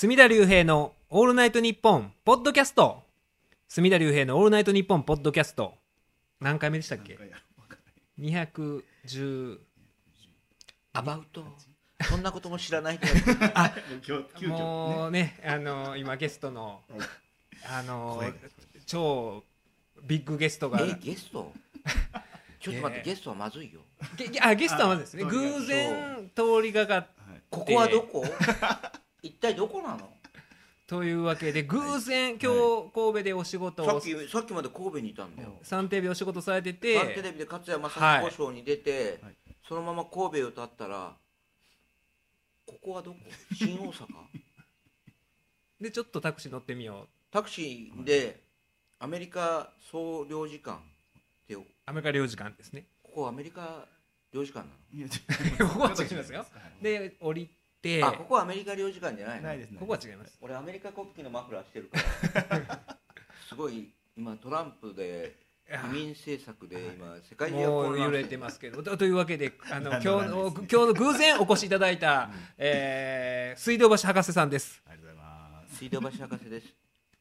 [0.00, 3.02] 隅田隆平のオールナイトニッポンポッドキャスト。
[3.66, 5.74] 隅田隆平のオールナイトニッポンポッドキャスト。
[6.40, 7.18] 何回目でしたっけ
[8.16, 9.58] ？210
[10.92, 11.42] アバウト
[12.08, 13.08] そんなことも知らない人
[13.54, 13.74] あ
[14.46, 15.36] もうね。
[15.44, 16.82] あの今ゲストの
[17.68, 18.22] あの
[18.86, 19.42] 超
[20.06, 20.78] ビッグゲストが。
[20.80, 21.52] えゲスト？
[22.62, 23.04] ちょっと待って、えー。
[23.04, 23.80] ゲストはまずいよ。
[24.16, 25.24] ゲゲあゲストはまずですね。
[25.24, 28.24] あ偶然通りがかっはいここはどこ？
[29.22, 30.12] 一体どこなの？
[30.86, 33.86] というわけで偶然今日神戸でお仕事を。
[33.86, 35.58] さっきさっきまで神戸にいたんだよ。
[35.62, 38.24] サンテレビお仕事されてサンテてレビで勝谷正はい。
[38.24, 39.34] 彦賞に出て、はい。
[39.68, 41.14] そのまま神戸を立ったら
[42.66, 43.18] ここはどこ？
[43.54, 44.06] 新大阪？
[45.80, 47.08] でちょっとタクシー乗ってみよう。
[47.30, 48.40] タクシーで
[48.98, 50.80] アメリカ総領事館っ
[51.46, 52.86] てこアメリカ領事館ですね。
[53.02, 53.86] こアメリカ
[54.32, 55.08] 領事館ないや
[55.68, 56.38] ここは違いますよ。
[56.40, 56.46] は
[56.80, 56.82] い。
[56.82, 57.50] で降り
[57.82, 58.00] て。
[58.00, 59.48] の、あここはアメリカ領事館じゃないの？
[59.48, 59.78] ないですね。
[59.80, 60.38] ここは違います。
[60.40, 61.98] 俺アメリカ国旗のマフラーしてるか
[62.58, 62.80] ら。
[63.48, 65.36] すごい今トランプで
[65.70, 68.82] 移民政策で今世界中がもう揺れてますけど。
[68.82, 74.82] と というわけであの今日の今日の偶然お越しいただいた、えー水道橋博士さんです。
[74.86, 75.30] ありがとうござい
[75.62, 75.76] ます。
[75.76, 76.66] 水道橋博士です。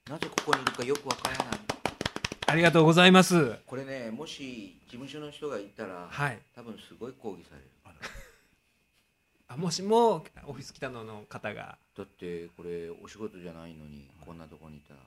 [0.09, 1.59] なぜここにいるかよくわからない。
[2.49, 3.55] ありがとうございます。
[3.65, 6.39] これねもし事務所の人がいたら、はい。
[6.55, 7.67] 多分すごい抗議される
[9.49, 11.77] あもしもオフィス北野の方が。
[11.97, 14.99] だってこれお仕事じゃないのにこんなとこにいたら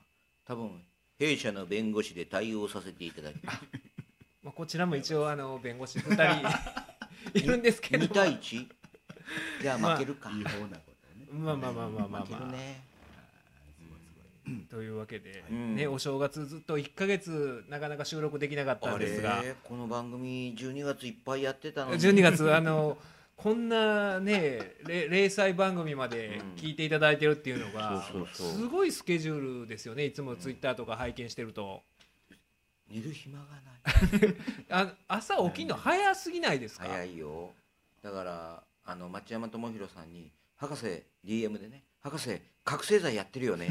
[0.45, 0.81] 多分
[1.17, 3.59] 弊社の弁護士で対応させていただきます
[4.43, 6.49] まあ、こちらも一応あの弁護士2人
[7.37, 8.05] いるんですけど。
[8.05, 8.67] 2対 1?
[9.61, 11.27] じゃあ負けるか、違法なことをね。
[11.31, 12.81] まあまあまあまあまあ負けまあ、るね。
[13.77, 13.99] すごい。
[13.99, 15.75] すごいというわけで、うん。
[15.75, 19.41] ね、お正月ずっと1か月なかなか収録できなかったあんですが。
[19.43, 19.55] れ？
[19.63, 22.01] この番組12月いっぱいやってたのに。
[22.01, 22.97] 12月あの
[23.41, 30.05] こんなねれ零細番組まで聞いていただいてるっていうのが、すごいスケジュールですよね。
[30.05, 31.81] いつもツイッターとか拝見してると、
[32.87, 34.35] 寝る暇がない。
[34.69, 37.51] あ朝起きるの早すぎないですか、早いよ。
[38.03, 43.69] だからあの町山智博さんに「博士 DM でね博士覚醒剤やってるよね」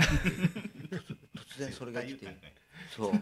[1.37, 2.27] 突然それが来て。
[2.97, 3.13] そう、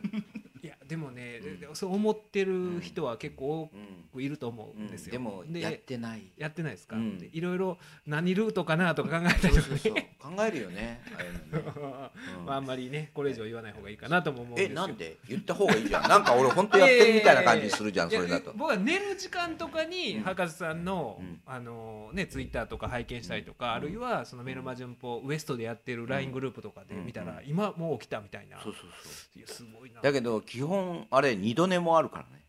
[0.88, 1.41] でもね、
[1.75, 6.32] そう思ってる人は結構多うんくいると思うんですよ、でもやってない。
[6.37, 6.97] やってないですか、
[7.32, 11.28] いろいろ何ルートかなとか考えたりとかね考えるよねあね。
[11.53, 12.44] うん。
[12.47, 14.81] まああんまりねこれ以上言わない方がいいかなとも思うんですけど。
[14.83, 15.16] えなんで？
[15.28, 16.09] 言った方がいいじゃん。
[16.09, 18.53] なんか俺本当やってるみたいな感じするじゃんいやそれだと。
[18.53, 20.22] 僕は寝る時間とかにうん。
[20.22, 21.41] 博士さんの、うん。
[21.47, 27.49] あのねツイッターとか拝見したりとか、あるいはそのメルマ順報ウエストでやってる LINE グループとかで見たら、うん。
[27.49, 29.38] 今もう起きたみたいな、そうそうそう。
[29.38, 30.00] いやすごいな。
[30.00, 32.44] だけど基本あれ二度寝もあるからね。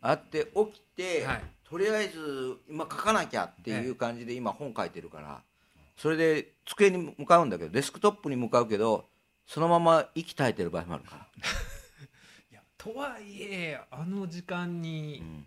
[0.00, 1.42] あって起きて、はい。
[1.68, 5.42] とりあえず今書かなきゃっていう感じで今本書いてるから
[5.96, 9.06] それで机に向かうんだけどデスクトップに向かうけど
[9.46, 11.26] そのまま息絶えてる場合もあるから、
[12.50, 15.46] いやとはいえあの時間にう、ん。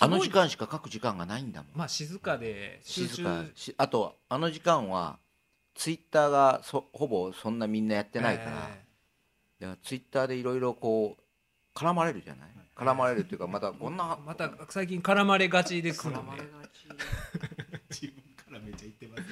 [0.00, 1.76] あの時間しか書く時間がないんだもん。
[1.76, 3.14] まあ静かで集中。
[3.14, 5.18] 静かしあとあの時間は
[5.74, 8.84] ツイッターがそほぼそんなみんなやってないから、え
[9.60, 12.50] だからツイッターでいろいろこう絡まれるじゃない？
[12.76, 14.16] 絡まれるっていうかまたこんな。
[14.16, 16.88] ー また最近絡まれがちですので絡まれがち、
[18.02, 19.22] 自分からめっちゃ言ってます。
[19.22, 19.26] うん、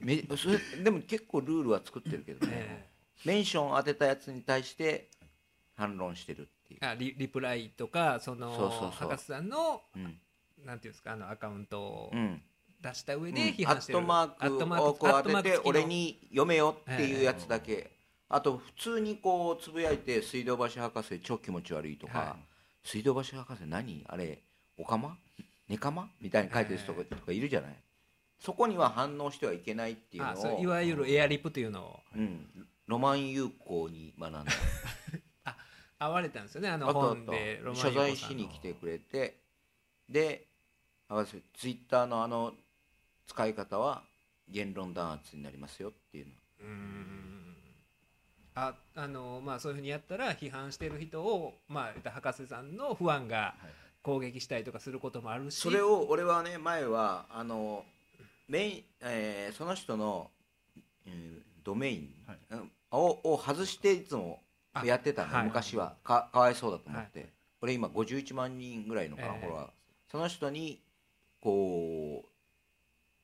[0.00, 2.86] めそれでも結構ルールは作ってるけどね、え
[3.24, 5.08] メンション当てたやつに対して
[5.76, 6.80] 反論してるっていう。
[6.82, 9.08] え、あリリプライとかそのそうそうそう。
[9.08, 10.18] 博士さんのうん。
[10.64, 12.42] なんていうんですかあのアカウントをうん。
[12.82, 13.34] 出した上うん。
[13.34, 14.06] で批ア判してる、ット
[14.66, 17.90] マークをこう当てて俺に読めよっていうやつだけ、
[18.28, 22.36] あと普通にこうつぶやいて水道橋博士超気持ち悪いとか、は
[22.82, 24.04] 水道橋博士何？
[24.08, 24.38] あれ
[24.78, 25.18] おかま
[25.68, 26.08] ネカマ？
[26.22, 27.76] みたいに書いてる人とかいるじゃない、
[28.40, 32.00] そこには反応してはいけないっていうのをいわゆるエアリップというのを。
[32.16, 32.46] うん、
[32.86, 34.44] ロマン友好に学んだ。
[35.98, 39.38] 会われたんですよねあの本でロとマン謝罪しに来てくれて。
[40.08, 40.46] で
[41.54, 42.54] ツイッターのあの
[43.26, 44.02] 使い方は
[44.48, 46.32] 言論弾圧になりますよっていうの。
[46.60, 47.56] うーん。
[48.54, 53.54] ああのまあそういうふうにやったら批判してる人をまあ博士さんの不安が
[54.02, 55.60] 攻撃したりとかすることもあるし。
[55.60, 57.84] それを俺はね前はあの
[58.50, 60.30] メイン、えーその人の、
[61.06, 62.14] うんドメイン、
[62.90, 64.40] をを外していつも
[64.72, 65.44] あやってたの、はい。
[65.44, 65.94] 昔は。
[66.02, 69.70] かかわいそうだと思って、俺今51万人ぐらいのかな、ええフォロワー
[70.10, 70.80] その人に
[71.40, 72.24] こ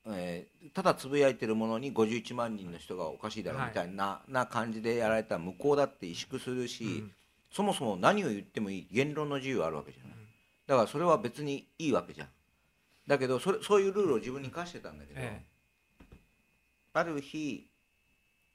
[0.05, 3.69] う、えーただつぶやいてるものに51万人の人がおかしいだろうはい。
[3.69, 7.11] みたいな,、な感じでやられたら無効だって萎縮するし、うん。
[7.51, 10.13] そもそも何を言ってもいい言論の自由はあるわけじゃない、
[10.67, 12.27] だからそれは別にいいわけじゃん
[13.07, 15.41] だけどそれそういうルールを自分に課してたんだけど、え
[16.93, 17.69] ある日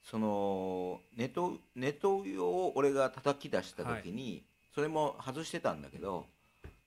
[0.03, 4.45] そのネトネトウヨを俺が叩き出した時に、
[4.75, 6.27] それも外してたんだけど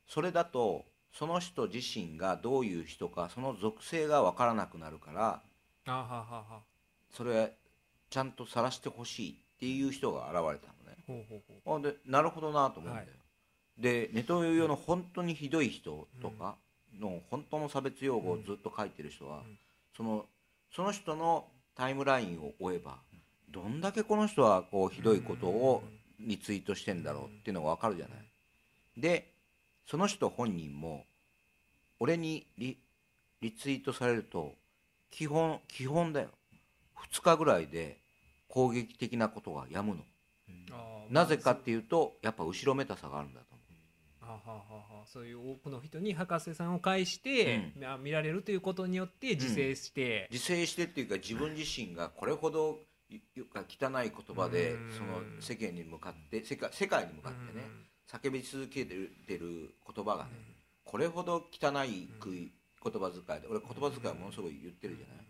[0.07, 5.41] それだとその人自身がどういう人かその属性が分からなくなるから
[5.85, 6.61] あははは。
[7.11, 7.53] それ
[8.09, 10.97] ちゃんと晒してほしいっていう人が現れたのね。
[11.07, 11.79] ほうほうほう。
[11.79, 13.13] あでなるほどなと思うんだよ、は
[13.79, 13.81] い。
[13.81, 16.57] でネトウヨの本当にひどい人とか
[16.99, 19.57] の本当の差別用語をずっと書いてる人は、ん。
[19.95, 20.25] その
[20.71, 21.45] その人の
[21.75, 22.97] タイムラインを追えば
[23.49, 25.83] どんだけこの人はこうひどいことを
[26.19, 28.17] リツイートしてんだろうっていうのが分かるじゃない。
[28.97, 29.31] で
[29.85, 31.05] その人本人も
[31.99, 32.77] 俺にリ
[33.41, 34.55] リツイートされると
[35.11, 36.29] 基本基本だよ。
[37.11, 37.99] 2日ぐらいで
[38.47, 40.01] 攻撃的なことがやむの。
[41.09, 43.41] なぜかっていうとやっぱ後ろめたさがあるんだ
[44.33, 44.53] はは
[44.99, 50.27] はそういう多くの人に博士さんを介して、まあ見られるということによって自制して。
[50.29, 52.79] う、自制してっていうか自分自身がこれほど
[53.09, 53.19] 汚い
[53.77, 54.91] 言葉でうん。
[54.91, 57.63] その世間に向かって世界世界に向かってね
[58.11, 60.29] 叫び続けてるてる言葉がね
[60.83, 62.51] これほど汚いくい
[62.83, 65.25] 言葉遣いで俺言葉遣いものすごい言ってるじゃない？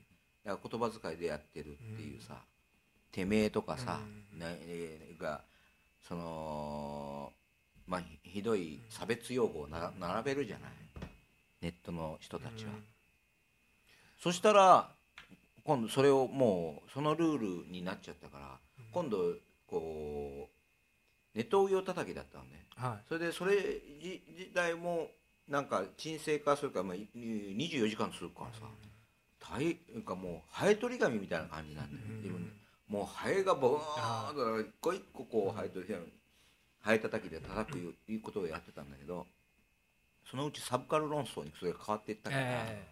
[0.46, 2.38] だから言葉遣いでやってるっていうさ
[3.12, 4.00] てめえとかさ
[4.34, 4.40] うん。
[4.40, 5.42] なえーが
[6.08, 7.34] その
[7.88, 10.72] まあひひどい差別用語をな並べるじゃない。
[11.62, 12.72] ネットの人たちは。
[14.20, 14.90] そしたら
[15.64, 18.58] 今度それをもうそのルールになっちゃったから
[18.92, 19.34] 今度
[19.68, 20.50] こ
[21.34, 22.66] うネトウヨ叩きだったのね。
[22.76, 25.10] はそれでそれ自自体も
[25.48, 28.66] なんか沈静化するから、まあ、い24時間するからさ
[29.40, 32.52] 大なんかもうハエ取り紙みたいな感じなんだよ自分
[32.88, 36.06] もうハエがボーンと一個一個こうハエ取り紙
[36.86, 37.78] ハエ叩きで叩く
[38.08, 39.26] いうことをやってたんだけど
[40.30, 42.88] そのうちサブカル論争にそれが変わっていったい、から、え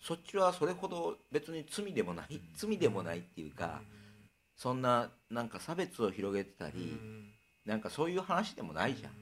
[0.00, 3.80] そっちはそれほど別に罪でもない罪でもないっていうか
[4.56, 6.98] そんななんか差別を広げてたえり
[7.64, 9.12] なんかそういう話でもないじゃん。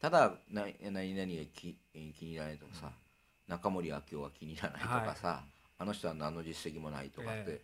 [0.00, 2.90] ただな何々が気気に入らないとかさ
[3.48, 5.44] 中森明夫が気に入らないとかさ、
[5.78, 7.60] あの人は何の実績もないとかって、え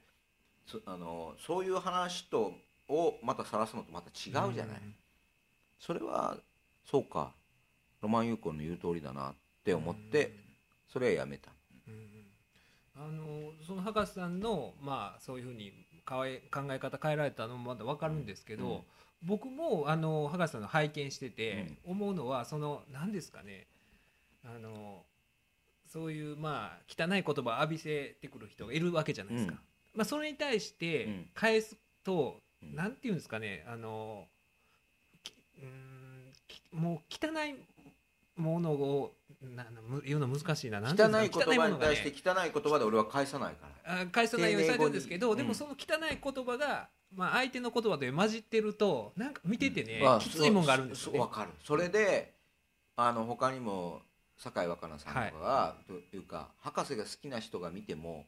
[0.67, 2.53] そあのそういう話と
[2.89, 4.81] をまた晒すのとまた違うじゃない、
[5.85, 6.37] それは
[6.89, 7.33] そうか。
[8.01, 9.35] ロマン優子の言う通りだなっ
[9.65, 10.33] て思って
[10.93, 11.51] それはやめた。
[12.95, 15.73] あのその博士さんのまあそういうふうに
[16.05, 18.81] 考え方変えられたのもまだ分かるんですけど、うん。
[19.23, 23.67] 僕もあの博士さんの拝見してて思うのはその何ですかね。
[24.45, 25.05] あの
[25.87, 29.53] そういうまあ汚い言葉を浴びせてくる人がいるわけじゃないですか。
[29.53, 29.59] うん。
[29.99, 31.31] まあ、それに対してうん。
[31.35, 32.75] 返すと、うん。
[32.75, 33.65] なんていうんですかね。
[33.69, 34.32] あのき
[35.63, 37.55] うーんきもう汚い
[38.37, 39.13] ものを
[39.43, 39.67] な
[40.05, 40.81] 言うの難しいな。
[40.81, 44.03] 汚い言葉に対して汚い言葉で俺は返さないから。
[44.03, 51.21] あ返さないようにされてるんですけど、でもその汚い言葉が、まあ、相手の言葉で混じってるとなんか見ててね、まあきついもんがあるんですよね。
[51.31, 51.51] かる。
[51.65, 52.33] それで
[52.97, 54.01] あの他にも
[54.39, 58.25] 酒井若菜さんとかが、というか博士が好きな人が見ても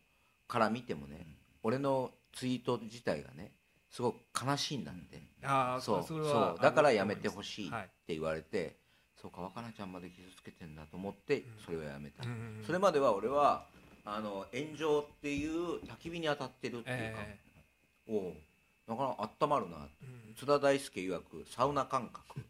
[0.49, 1.27] から見てもね、
[1.63, 3.53] 俺のツイート自体がね
[3.95, 6.59] すごく悲しいんだって、あーそうそう。
[6.61, 7.89] だからやめてほしいってはい。
[8.09, 8.75] 言われて、
[9.15, 12.25] そうか若菜ちゃんまで傷つけてんだと思ってそれをやめた、
[12.67, 13.67] それまでは俺は
[14.05, 17.39] あの炎上っていう焚き火に当たってるっていうか、え
[18.09, 18.33] おう。
[18.89, 19.77] なかなか温まるな
[20.37, 22.41] 津田大輔曰くサウナ感覚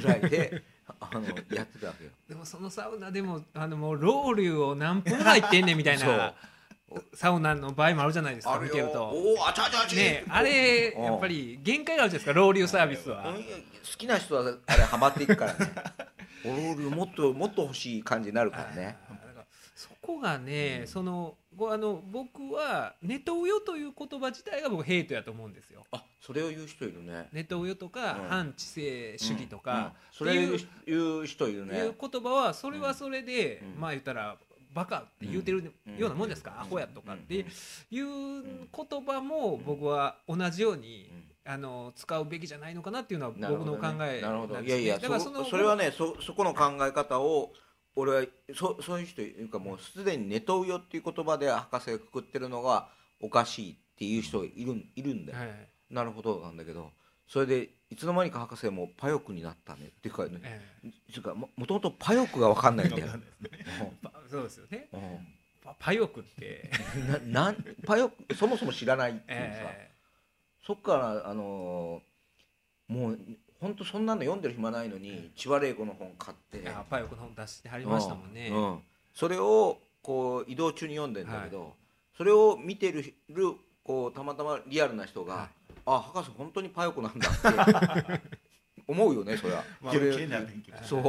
[0.00, 0.62] ぐらいで
[1.00, 1.20] あの
[1.54, 2.10] やってたわけよ。
[2.26, 6.34] でもそのサウナでもあのもうロウリュを何分入ってんねんみたいな
[7.14, 9.04] サウナの場合もあるじゃないですか見てると。
[9.04, 9.96] おおあちゃあちゃあちゃ。
[9.96, 11.04] ねあれうん。
[11.04, 13.28] やっぱり限界があるじゃないですかロウリュサービスは。
[13.30, 13.42] うん好
[13.98, 15.58] きな人はあれハマっていくからね。
[16.46, 18.96] おーもっともっと欲しい感じになるからね。
[19.74, 25.84] そこがね、そのごあの僕はネトウヨという言葉自体が僕ヘイトやと思うんですよ。
[25.90, 27.28] あそれを言う人いるね。
[27.32, 28.28] ネトウヨとか、うん。
[28.28, 29.58] 反知性主義とうん。
[29.58, 29.64] うん。
[29.64, 33.80] か、それ言ってう言う人いるいうね言葉はそれはそれで、うん。
[33.80, 34.36] まあ言ったら
[34.74, 36.60] バカって言うてるうんようなもんですか、うん。
[36.60, 37.40] アホやとかって。
[37.40, 37.46] うん。
[37.90, 41.10] いう言葉も僕は同じように、
[41.46, 44.66] あの使うべきじゃないのかなっていうのは僕の考えなんですね。
[44.66, 47.52] いやいやだからそのそそれはねそそこの考え方を
[47.96, 52.88] 俺はそそういう人いうかもうすでに「ネトウヨ」っていう言葉で博士がくくってるのが
[53.20, 55.68] おかしいっていう人がいるいるんだよ、はい。
[55.90, 56.92] なるほどなんだけど。
[57.26, 59.86] それでいつの間にか博士もパヨクになったね。
[59.86, 60.40] っていうかね
[60.82, 62.90] えかももともとパヨクが分かんない ん。
[62.90, 63.06] だよ、
[64.28, 64.88] そうですよね。
[65.62, 66.68] パパヨクって、
[67.30, 69.92] ななんパヨクそもそも知らないっていうさ、え
[70.66, 73.18] そっからあのーもう
[73.60, 76.68] 本当そんなの読んでる暇ないのに千葉玲子の本買って。
[76.90, 78.56] パヨクの本出してはりましたもんね、うん。
[78.56, 78.82] うん
[79.14, 81.76] それをこう移動中に読んでんだけど、
[82.16, 83.14] それを見てる
[83.84, 88.20] こうたまたまリアルな人が、はいあ博士本当にパヨコなんだって。
[88.86, 90.74] 思うよねそれは、まあそれ余計な勉強。
[90.82, 91.00] そう。
[91.00, 91.06] うん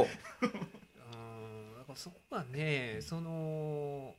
[1.78, 4.14] だからそこがねその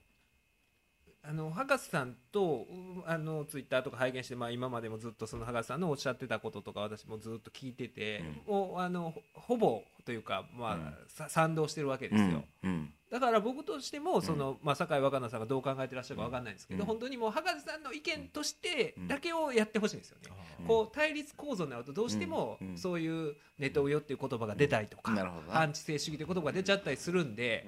[1.23, 10.93] あの博士さんとうあのツイッターとか拝見して、まあ、今までもずっとその博士さんのおっしゃってたこととか私もずっと聞いてて、もうあのほほぼというか、まあうん。
[11.09, 16.85] さ賛同してるわけですよ、うんうんだから僕としてもその、まあ、酒井若菜さんがどう考えてらっしゃるか分かんないんですけど、うん。
[16.85, 20.31] 本当にもう博士さんの意見としてだけをやってほしいんですよね。
[20.59, 20.65] うん。
[20.65, 25.53] こう対立構造になるとどうしてもそういうネトウヨっていう言葉が出たりとか、なるほどな。
[25.53, 27.65] 反知性主義という言葉が出ちゃったりするんで、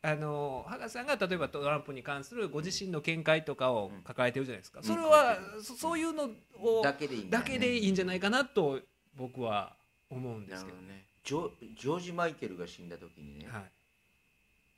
[0.00, 4.84] あの博士さんが例えばトランプに関するご自身の見解とかを抱えてるじゃないですか、ん。
[4.84, 6.30] それはそそういうの
[6.62, 8.80] をだけでいいんだけでいいんじゃないかなと
[9.14, 9.76] 僕は
[10.08, 11.04] 思うんですけどね。
[11.24, 13.62] ジョジョージ・マイケルが死んだ時にね、はい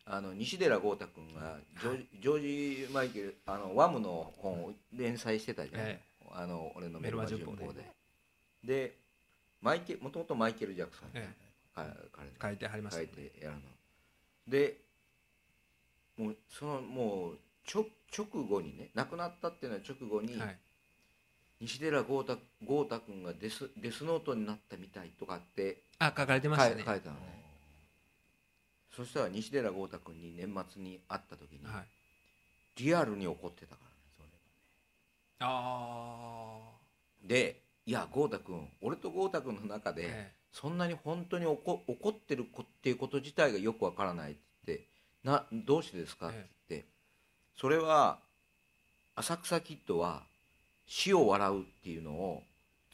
[0.07, 6.00] あの西寺豪太君がジョ,、ジョージ・マイケルあのワムの本を連載してたじゃん、え
[6.33, 7.90] あの俺のメルマメルマ旬報旬報で。
[8.64, 8.97] で
[9.61, 11.28] マイケもともとマイケル・ジャクソン、え
[11.75, 13.62] か彼え書いてはりました書いねてやるの。
[14.49, 14.76] で
[16.16, 20.59] もうそのもうちょ直後にね亡くなったっていうのは直後に、はい。
[21.61, 26.83] 西寺豪太豪太君がデスデスノートになったみたいとかってあ書かれてましたね。
[26.85, 27.39] 書いたのね
[28.94, 32.82] そしたら西寺豪太君に年末に会った時に、はい。
[32.82, 33.90] リアルに怒ってたからね
[35.42, 36.59] あ
[37.25, 40.32] でいや豪太君俺と豪太君の中で、あえ。
[40.52, 44.35] そんなに本当に怒怒ってる子っていうこと自体がよくわからないっ
[44.66, 44.87] て
[45.25, 46.28] などうしてですか？
[46.28, 46.37] って
[46.68, 46.88] 言って、
[47.56, 48.18] それは
[49.14, 50.23] 浅草キッドは
[50.87, 52.42] 死を笑うっていうのを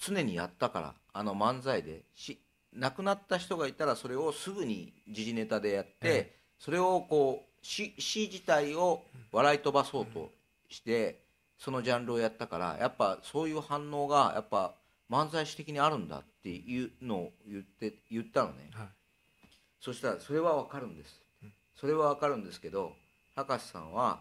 [0.01, 2.39] 常にやったからあの漫才でし
[2.77, 9.03] 亡くなった人がいたらそれをすぐに時事ネタでやって、えそれをこう死死自体を
[9.33, 10.31] 笑い飛ばそうと
[10.69, 11.21] して、
[11.59, 14.75] そのジャンルをやったからやっぱそういう反応がやっぱ
[15.11, 18.71] 漫才師的にあるんだっていうのを言って言ったのね。
[18.75, 18.89] えはい。
[19.81, 21.21] そしたらそれはわかるんです。
[21.43, 21.53] うん。
[21.75, 22.93] それはわかるんですけど
[23.35, 24.21] 博士さんは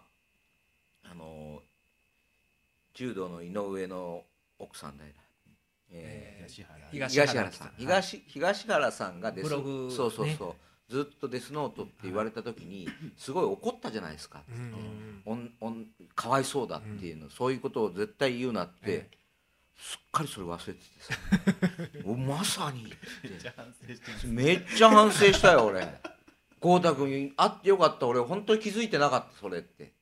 [1.03, 1.61] あの
[2.93, 4.23] 柔道の井上の
[4.57, 5.21] 奥さんだよな、
[5.91, 6.35] えー
[6.91, 7.67] 東原さん。
[7.67, 10.55] はい東東原さんがデスブログそうそうねそ
[10.89, 10.91] う。
[10.91, 12.87] ずっとデスノートって言われた時に
[13.17, 19.09] すごい怒ったじゃないですかうんうんおんおんかわいそうだっていうの、そういうことを絶対言うなって、え
[19.77, 21.13] すっかりそれ忘れててさ。
[22.05, 22.83] おまさに
[23.23, 26.01] めっちゃ反省してめっちゃ反省したよ俺。
[26.61, 29.93] 豪太君あってよかった俺本当に気づいてなかったそれって。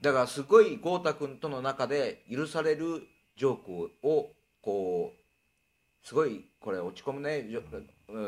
[0.00, 4.35] だからすごい豪太君との中で許されるジョークを
[4.66, 7.46] こうすごいこれ落ち込むね。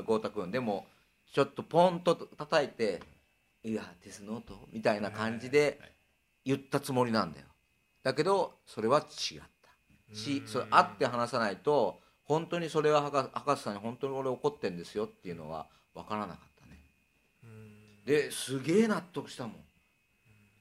[0.06, 0.86] 豪太君でも
[1.32, 3.02] ちょっとポンと叩いて
[3.64, 5.80] 「いやデスノート」みたいな感じで
[6.44, 7.46] 言ったつもりなんだよ。
[8.04, 10.14] だけどそれは違った。
[10.14, 16.78] しそれ会って話さないと本当にそれは博博士さんに本当に俺怒ってんですよっていうのは分からなかったね。
[17.42, 18.04] うん。
[18.04, 19.56] ですげえ納得したもん。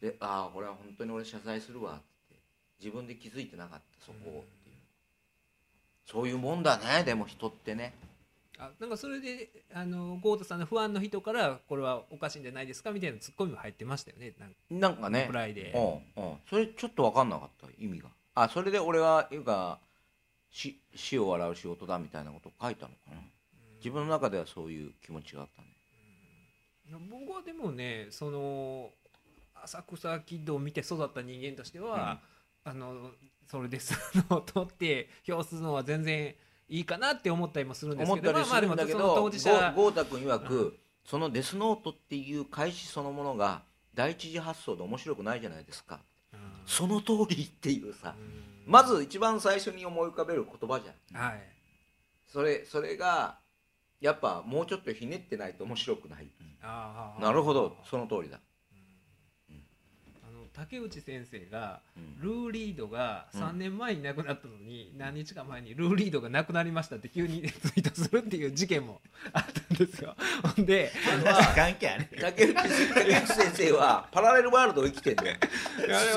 [0.02, 2.36] でああこれは本当に俺謝罪するわって。
[2.80, 4.06] 自分で気づいてなかった。
[4.06, 4.46] そこを
[6.10, 7.04] そういうもんだね。
[7.04, 7.94] でも人ってね。
[8.58, 14.34] あなんかそれであの豪太さんのファンの人からこれはおかしいんじゃないですかみたいなツッコミも入ってましたよね。
[14.72, 15.26] なんかね。
[15.28, 15.74] フライで。
[16.18, 16.38] うんうん。
[16.50, 18.10] それちょっと分かんなかった意味が。
[18.34, 19.80] あそれで俺はいうか
[20.50, 23.18] 死死を笑う仕事だみたいなことを書いたのかな。
[23.78, 25.68] 自分の中ではそういう気持ちがあったね。
[27.12, 28.92] 僕はでもねその
[29.64, 32.22] 浅草キッドを見て育った人間としては、
[32.64, 33.12] あの
[33.50, 33.94] それです
[34.30, 36.36] のを取って票するのは全然
[36.70, 43.64] いいかなって思ったりもするんです思ったりすけどまあまあでるんだけもその当ど事者豪太君曰くそのデスノートっていう開始そのものが
[43.96, 46.02] 第一次発想で面白くないじゃないですか。
[46.34, 46.40] うん。
[46.66, 48.72] その通りっていうさうん。
[48.72, 51.22] まず一番最初に思い浮かべる言葉じゃん。
[51.22, 51.42] はい。
[52.28, 53.40] それそれが
[54.02, 56.28] やっぱもうちょっとひねってないと面白くない。
[56.62, 57.78] なるほど。
[57.90, 58.40] その通りだ
[60.58, 62.22] 竹内先生がうん。
[62.22, 63.42] ルー・リードがうん。
[63.42, 69.02] 3年前に亡くなったのに、何日か前にルー・リードが亡くなりましたって急に ツイートするっていう事件も
[69.34, 70.16] あったんですよ。
[70.56, 70.92] ほんで
[71.56, 72.08] 関係ある。
[72.20, 72.56] 竹内
[72.94, 75.38] 竹内先生はパラレルワールドを生きてんだよ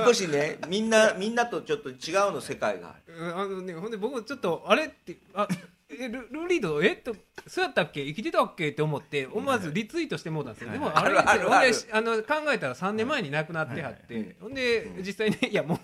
[0.04, 1.96] 少しねみんなみんなとちょっと違う
[2.32, 5.46] の世界がうんあのね、ほんで僕ちょっとあれってあ
[5.92, 7.14] えルルーリードえっと
[7.46, 8.04] そうやったっけ？
[8.04, 8.68] 生きてたっけ？
[8.68, 10.78] って思って思わずリツイートしてもうたんですよ、はい。
[10.78, 15.78] でもあれあるあるあの考えたら3年前に亡くなってはって、ほんで実際ねいやもう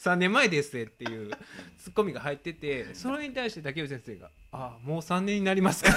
[0.00, 1.30] 3年前ですっていう
[1.78, 5.90] ツッコミが入っててそれに対して竹内先生が「あもう3年になりますか」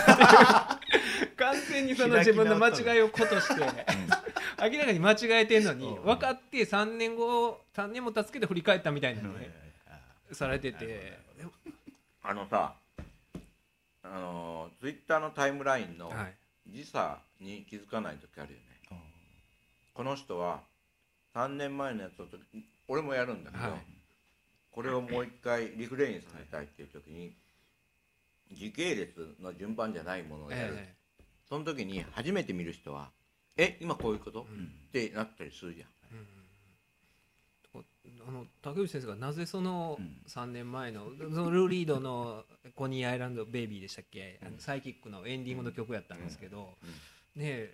[0.75, 3.61] っ て完全にその自分の間違いをことして
[4.59, 6.03] 明らかに間違えてんのにうん。
[6.03, 9.49] 分かって3年後3年も経つけど振り返ったみたいなのね。
[10.31, 11.17] されてて。
[12.23, 12.73] あのさ
[14.13, 16.35] あのツイッターのタイムラインのはい。
[16.69, 18.63] 時差に気づかない時あるよね。
[19.93, 20.61] この人は
[21.33, 22.25] 3年前のやつを
[22.87, 23.85] 俺もやるんだけど、はい。
[24.71, 27.33] これをもう一回リフレインさせたいっていう時に
[28.51, 30.93] 時系列の順番じゃないものをやる、え
[31.49, 33.09] その時に初めて見る人は
[33.57, 34.65] 「え今こういうこと?」えうん。
[34.65, 35.89] ってなったりするじゃん
[38.27, 40.17] あの竹内先生がなぜそのうん。
[40.27, 42.43] 3年前のそのルー・リードの
[42.75, 46.77] 「コニー・アイランド・ベイビー」でしたっけ、あのサイキックのエンディングの曲やったんですけど、
[47.35, 47.69] ね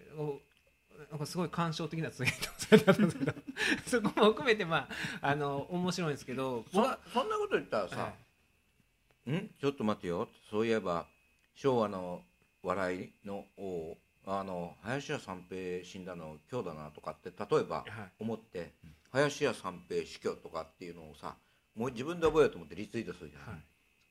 [1.10, 3.33] なんかすごい感傷的なツイートをされたんですけど。
[3.88, 4.88] そこも含めてま
[5.22, 6.63] ああの面白いんですけど。
[6.72, 8.13] そんなこと言ったらさは
[9.31, 9.50] 「ん？
[9.60, 11.07] ちょっと待ってよ」そういえば
[11.55, 12.24] 昭和の
[12.62, 18.12] 笑いの王あの林家三平死んだの今日だなとかって例えばいはい。
[18.19, 18.72] 思って
[19.13, 21.36] 林家三平死去とかっていうのをさ
[21.75, 23.62] もう自分で覚えようと思ってリツイートするじゃん、はい。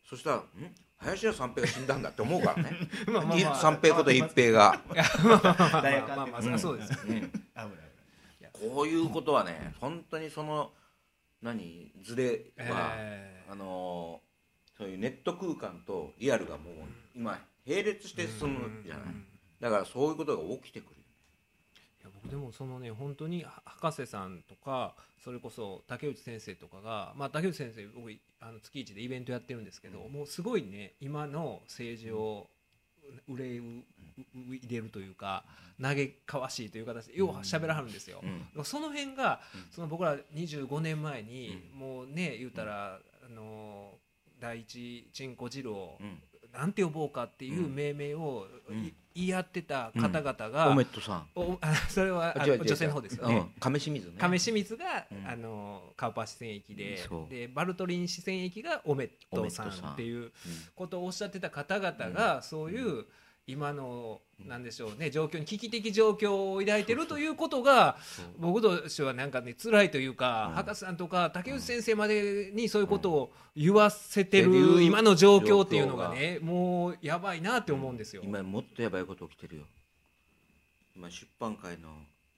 [0.08, 0.74] そしたら「ん？
[0.98, 2.76] 林家三平が死んだんだ」って思うからね。
[3.06, 3.54] まあまあまあ。
[3.56, 7.08] 三平こと一平が、まあまあまあ大学まあまあうんそうですようん。
[7.08, 7.34] 危ない危
[8.42, 10.72] ないこういうことはね本当にその
[11.40, 14.32] 何ズレは、えあのー
[14.78, 16.74] そういうネット空間とリアルがもう
[17.14, 19.26] 今並列して進むじゃない、うん。
[19.60, 21.01] だからそういうことが起きてくる
[22.28, 32.48] でもそのね本当には博士さんとかそれこそ竹内先生とかが、まあ、竹内先生僕あの月一でイベントやってるんですけど、もうすごいね今の政治を
[33.28, 33.84] 憂い
[34.44, 35.44] 入れるというか
[35.80, 38.20] 嘆かわしいという形でよう喋らはるんですよ。
[38.56, 38.64] うん。
[38.64, 39.72] その辺が、うん。
[39.72, 43.94] その僕ら25年前に、もうね言うたら、あの
[44.40, 47.74] 第一チンコ二郎、うんなんて呼ぼうかっていううん。
[47.74, 48.46] 命名を
[49.14, 51.28] 言い合ってた方々が、オメットさん。
[51.88, 53.36] それは女性の方ですよね。
[53.36, 53.60] うん。
[53.60, 54.14] 亀清水ね。
[54.18, 55.28] 亀清水が、うん。
[55.28, 60.32] あのカウパー四川駅ででバルトリン四川駅がオメットさんっていう
[60.74, 63.06] ことをおっしゃってた方々が、そういう
[63.46, 67.96] 今の、なんでしょうね状況に危機的状況を抱いてるということが
[68.38, 70.54] 僕としてはなんかね辛いというか、うん。
[70.54, 78.22] 博士さんとか竹内先生までにそういうことを言わせてる今の状況っていうのがねもうやばいなって思うんですよ。
[78.24, 79.64] 今もっとやばいこと起きてるよ。
[80.96, 81.88] 今出版界の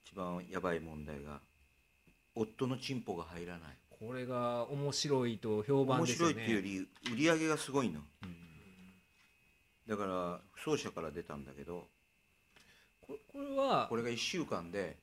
[0.05, 1.39] 一番やばい問題が
[2.35, 3.77] 夫のチンポが入らない。
[3.99, 6.33] これが面白いと評判面ですよね。
[6.33, 8.01] 白いっていうより売り上げがすごいの
[9.87, 11.87] だから不走者から出たんだけど
[13.01, 14.97] これはこれが1週間で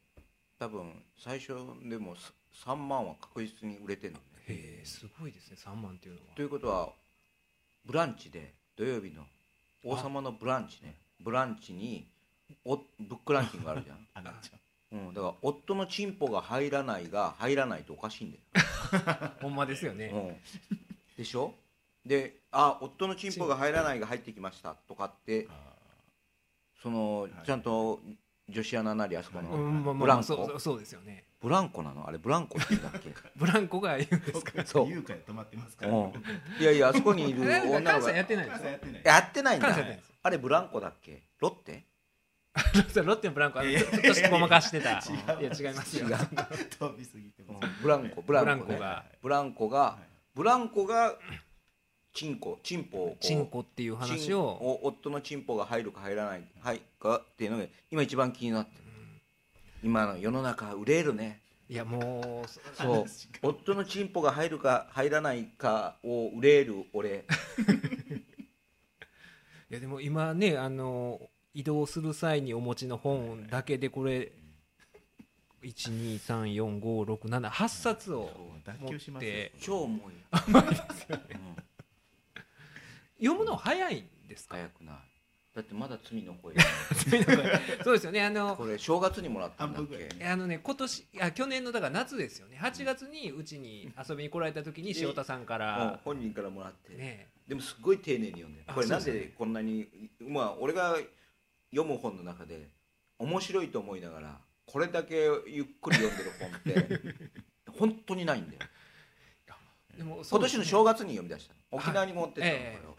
[0.59, 1.55] 多分最初
[1.89, 2.17] でも
[2.65, 4.25] 3万は確実に売れてるのね。
[4.49, 6.27] へえすごいですね3万っていうのは。
[6.35, 6.91] ということは
[7.85, 9.25] ブランチで土曜日の
[9.85, 10.97] 王様のブランチね。
[11.21, 12.09] ブランチに
[12.65, 14.07] おブックランキングがあるじゃん。
[14.15, 14.57] あなっちゃ
[14.93, 14.97] う。
[14.97, 18.39] ん、だから夫のチンポが入らないが入らないとおかしいんだ
[19.41, 20.11] ほんまですよね。
[20.11, 20.37] よ、うん、
[21.17, 21.55] でしょ？
[22.05, 25.49] であ夫のチンポが入らないが入ってきましたとかって
[26.83, 27.33] そのはい。
[27.47, 28.01] ちゃんと
[28.49, 30.59] 女子アナなりあそこうのブランコ？
[30.59, 31.25] そうですよね。
[31.41, 32.07] ブランコなの？
[32.07, 33.15] あれブランコって言うんだっけ？
[33.37, 34.51] ブランコが言うんですか？
[34.61, 34.89] ーそう。
[34.89, 36.13] 優香で止まってますからうん。
[36.61, 39.59] いやいやあそこにいる え女の関子やってないんです関西やってない。
[39.59, 39.69] んだ。
[40.25, 41.23] あれブランコだっけ？
[41.39, 41.85] ロッテ？
[42.53, 42.63] か。
[43.03, 44.99] ロッテのブランコちょっとしてごまかしてた。
[44.99, 45.43] 違う。
[45.43, 46.09] いや違いますよ。
[46.81, 47.45] 飛びすぎて
[47.81, 49.05] ブランコブランコ,、ね、ブランコが。
[49.23, 50.09] ブランコがはい。
[50.35, 51.17] ブランコが
[52.15, 54.79] チンコチンポをチンコっていう話を。
[54.83, 58.83] 夫のチンポが入るか入らないはいかっていうのが今一番気になってる。
[59.83, 61.41] 今の世の中売れるね。
[61.69, 63.07] いやもうそそう。
[63.43, 67.25] 夫のチンポが入るか入らないかを売れる俺。
[69.71, 74.33] いやでも今ねあの移動する際にお持ちの本だけでこれ
[75.63, 78.29] 1234567冊を
[78.65, 79.53] 脱持って。
[79.61, 80.15] 超重い、
[83.23, 84.57] 読むの早いんですか？
[84.57, 84.97] 早くない。
[85.55, 86.55] だってまだ罪の声
[87.85, 88.25] そうですよね。
[88.25, 90.25] あのこれ正月にもらったんだっけ？
[90.25, 92.59] あのね今年あ去年のだから夏ですよね。
[92.59, 97.29] 8月にうちに遊びに来られた時に塩田さんかうんら本人からもらって、ね。
[97.47, 99.89] でもすっごい丁寧に読んでこれなんそうですでこんなに
[100.21, 100.97] まあ俺が
[101.71, 102.69] 読む本の中で
[103.19, 107.21] 面白いと思いながらこれだけゆっくり読んでる本って
[107.79, 108.61] 本当にないんだよ。
[109.99, 111.61] でも今年の正月月に読み出したの。
[111.73, 112.55] 沖縄に持ってったの。
[112.57, 112.92] えよ、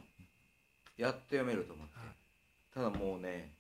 [0.97, 2.07] やっと読めると思って、はい
[2.73, 3.51] ただもうね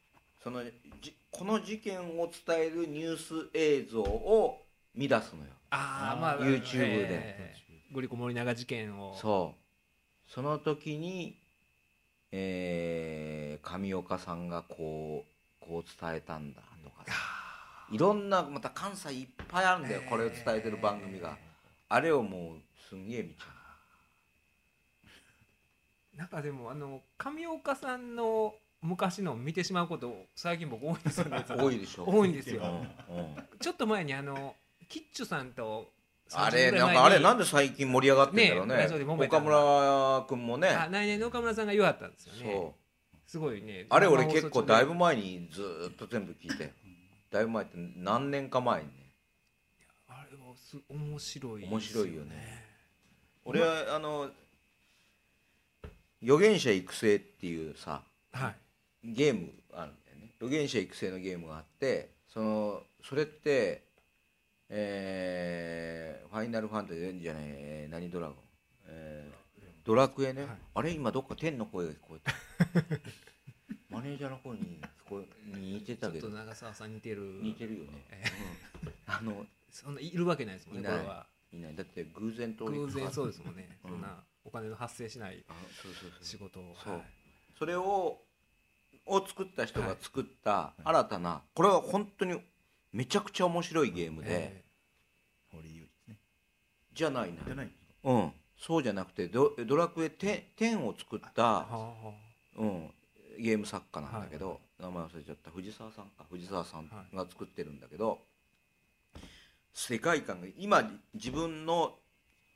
[0.43, 0.63] その
[0.99, 4.59] じこの事件を伝えるニュース映像を
[4.95, 5.51] 見出すのよ。
[5.69, 7.07] ああまあ YouTube で。
[7.09, 9.15] えーグリコ森永事件を。
[9.15, 10.31] そう。
[10.31, 11.37] その時に、
[12.31, 17.13] えー上岡さんがこうこう伝えたんだとかさ。
[17.13, 21.37] あいろんなまた関西いっぱいあるんだよ、えーこれを伝えてる番組が。
[21.89, 22.57] あれをもう
[22.89, 23.62] すんげえ見ちゃ
[26.17, 31.45] なんかでもあの上岡さんの昔の見てしまうこと最近僕多いんですよね。
[31.57, 32.05] 多いでしょ。
[32.05, 32.61] 多いんですよ。
[33.09, 33.35] うんうん。
[33.59, 34.55] ちょっと前にあの
[34.89, 35.91] キッチュさんと
[36.33, 38.75] あれ30ぐらないんかあれなんでで最近盛り上がってんだろうね。
[38.75, 40.67] ね岡村君もね。
[40.69, 42.53] あ来年の岡村さんが言わはったんですよね。
[42.53, 43.29] そう。
[43.29, 43.87] すごいね。
[43.89, 46.73] あれ俺結構だいぶ前にずーっと全部聞いて。
[47.31, 48.93] だいぶ前って何年か前にね。
[50.07, 52.63] あれはす面白いです面白いよね。
[53.45, 54.29] 俺はあの
[56.23, 58.55] 預言者育成っていうさはい。
[59.13, 60.31] ゲームあるんだよね。
[60.39, 63.83] 預言者育成のゲームがあってそのそれって
[64.69, 68.37] えーファイナルファンタジーじゃないえー何ドラゴン、
[68.87, 69.43] えー
[69.85, 70.51] ドラクエね、はい。
[70.75, 72.31] あれ今どっか天の声が聞こえた。
[73.93, 76.21] マネージャーの声に聞こえに似てたけど。
[76.21, 77.21] ちょっと長澤さん似てる。
[77.41, 78.23] 似てるよね、え
[78.85, 78.93] うん。
[79.05, 80.89] あのそんないるわけないですもんね
[81.51, 81.75] いない。
[81.75, 84.01] だって偶然通り偶然そううですもんね、うんそん。
[84.01, 86.23] なお金の発生しないあそうそうそう。
[86.25, 86.75] 仕事を。
[86.83, 86.93] そう。
[86.93, 87.03] はい。
[87.57, 88.19] それを
[89.05, 92.39] を作った人が作った新たな、これは本当に
[92.91, 94.63] めちゃくちゃ面白いゲームで、え
[95.51, 96.17] 堀井優ですね。
[96.93, 97.43] じゃないな。
[97.45, 97.71] じゃない
[98.03, 98.31] うん。
[98.57, 101.67] そうじゃなくてドドラクエ 10, 10を作っえた、
[102.57, 102.93] うん、
[103.39, 105.51] ゲーム作家なんだけど、名前忘れちゃった。
[105.51, 106.25] 藤沢さんか。
[106.29, 108.19] 藤沢さんが作ってるんだけど、
[109.73, 111.95] 世界観が今自分の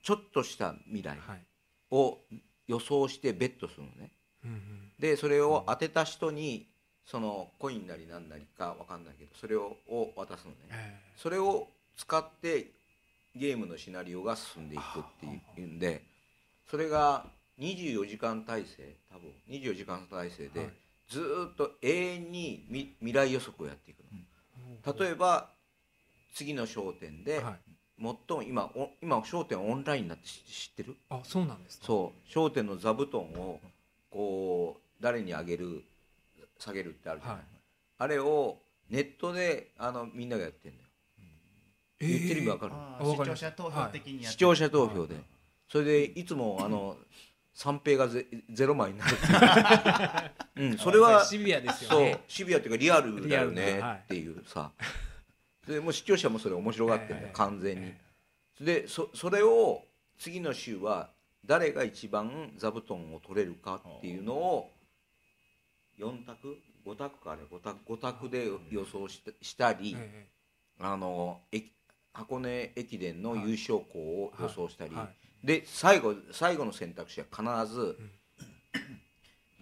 [0.03, 1.17] ちょっとした未来。
[1.27, 1.45] あはい
[1.91, 2.19] を
[2.67, 4.11] 予想してベットするのね。
[4.43, 4.91] うんうん。
[4.99, 6.67] でそれを当てた人に
[7.05, 10.57] そのコインなりなんなりかわかんないけどそれをを渡すのね。
[10.71, 12.71] えそれを使って
[13.35, 15.25] ゲームのシナリオが進んでいくって
[15.61, 16.03] いうんで
[16.69, 17.25] それが
[17.59, 19.31] 24時間体制多分。
[19.49, 20.69] 24時間体制ではい。
[21.09, 25.49] ずーっと永遠にみ未来予測をやっていくえの例えば
[26.33, 30.95] 次の焦点ではい最も今お今焦点オンラインになって知知ってる？
[31.09, 32.29] あそうなんですかそう。
[32.29, 33.59] 焦点の座布団を
[34.09, 35.83] こう誰にあげる
[36.59, 37.45] 下げるってあるじゃない、はい。
[37.99, 40.87] あれをネットであのみんながやってんだよ。
[41.99, 43.43] 言ってる意味わかる、ああわかります。
[43.43, 45.15] ー視聴者投票的にやって視聴者投票で。
[45.67, 46.23] それでい。
[46.25, 46.97] つもあの
[47.55, 49.17] 三平がゼゼロ枚になる
[50.57, 50.63] う。
[50.63, 54.71] んそれはシビアですよそうねシビアっていうかリアルだよねっていうさ
[55.67, 57.87] でもう視聴者もそれ面白がってんだよええ完全に。
[57.87, 57.97] え
[58.59, 59.83] でそそれを
[60.17, 61.09] 次の週は
[61.45, 64.71] 誰が一番座布団を取れるかっていうのを
[65.99, 70.27] 4択？5択かあれ？5択 ,5 択で予想ししたり、ええ
[70.79, 71.71] あの駅
[72.13, 75.09] 箱根駅伝の優勝校を予想したり、は
[75.43, 75.45] い。
[75.45, 77.97] で最後最後の選択肢は必ず、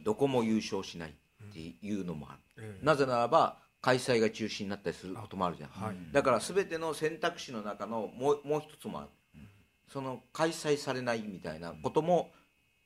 [0.03, 2.85] どこも優勝しないっていうのもある、ええ。
[2.85, 5.95] なぜならば開催が中止になったりすることもあるじゃん、はい。
[6.11, 9.09] だから全ての選択肢の中のもうもう一つもある、
[9.87, 12.31] その開催されないみたいなことも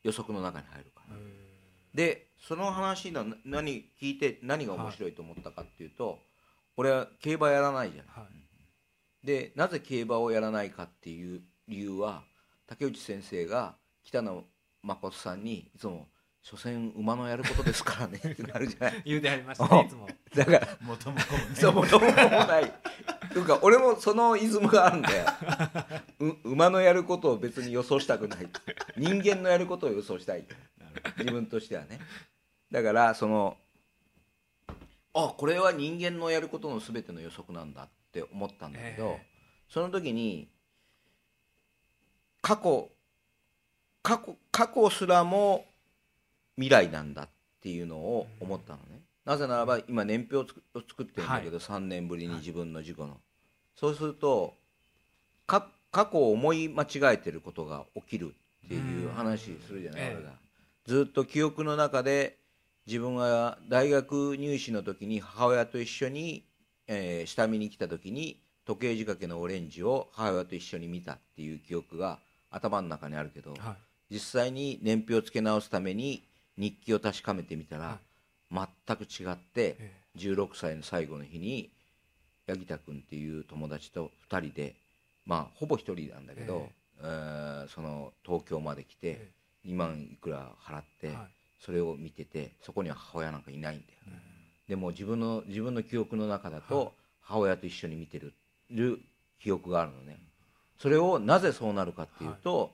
[0.03, 6.19] 予測の中に入るから、えでその話のな何聞いて何が面白いと思ったかっていうと、
[6.75, 8.05] 俺は競馬やらないじゃん。
[8.05, 8.27] えは
[9.23, 9.25] い。
[9.25, 12.25] でなぜ競馬をやらないかっていう理由は
[12.67, 14.43] 竹内先生が北野
[14.83, 16.09] 誠さんにいつも
[16.41, 19.01] 「所詮馬のやることですからね」 ってなるじゃない。
[19.05, 20.07] 言うてはりましたねいつも。
[20.35, 21.55] だから元も子もね。
[21.55, 22.73] そうもともともない。
[23.33, 25.25] というか俺もそのイズムがあるんだよ。
[26.19, 28.49] う馬のやることを別に予想したくない
[28.97, 30.45] 人間のやることを予想したい。
[31.17, 31.99] 自分としてはね。
[32.71, 33.57] だからその
[35.13, 39.27] あこれは人間のやることの全ての予測なんだって思ったんだけど、ええ。
[39.67, 40.49] その時に
[42.41, 42.89] 過去
[44.01, 45.65] 過去過去すらも
[46.59, 47.29] 未来なんだっ
[47.61, 50.45] ていうのを思ったのね、なぜならば今年表を
[50.75, 53.17] 作ってるんだけど、3年ぶりに自分の事故の、
[53.75, 54.55] そうすると
[55.47, 60.31] か過去を思い間違えてることが起きるっていう話するじゃない、ええ俺が。
[60.85, 62.37] ずっと記憶の中で
[62.87, 66.43] 自分が大学入試の時に母親と一緒に、
[66.87, 72.19] えー下見に来た時に時計仕掛けのオレンジを母親と一緒に見たっていう記憶が
[72.51, 73.59] 頭の中にあるけど、はい。
[74.11, 76.23] 実際に年表を付け直すために
[76.59, 77.97] 日記を確かめてみたら、
[78.51, 81.71] 全く違ってえ16歳の最後の日に
[82.47, 84.75] 八木田君っていう友達と2人で
[85.25, 86.69] まあほぼ1人なんだけど、
[87.01, 89.29] えーその東京まで来てえ
[89.65, 91.17] 2万いくら払って、はい。
[91.59, 93.99] それを見ててそこには母親なんかいないんだよ、
[94.67, 96.65] でも自分の自分の記憶の中だはい。
[96.69, 98.33] と母親と一緒に見てる
[98.71, 98.99] る
[99.41, 100.19] 記憶があるのね。
[100.77, 102.71] それをなぜそうなるかっていうと、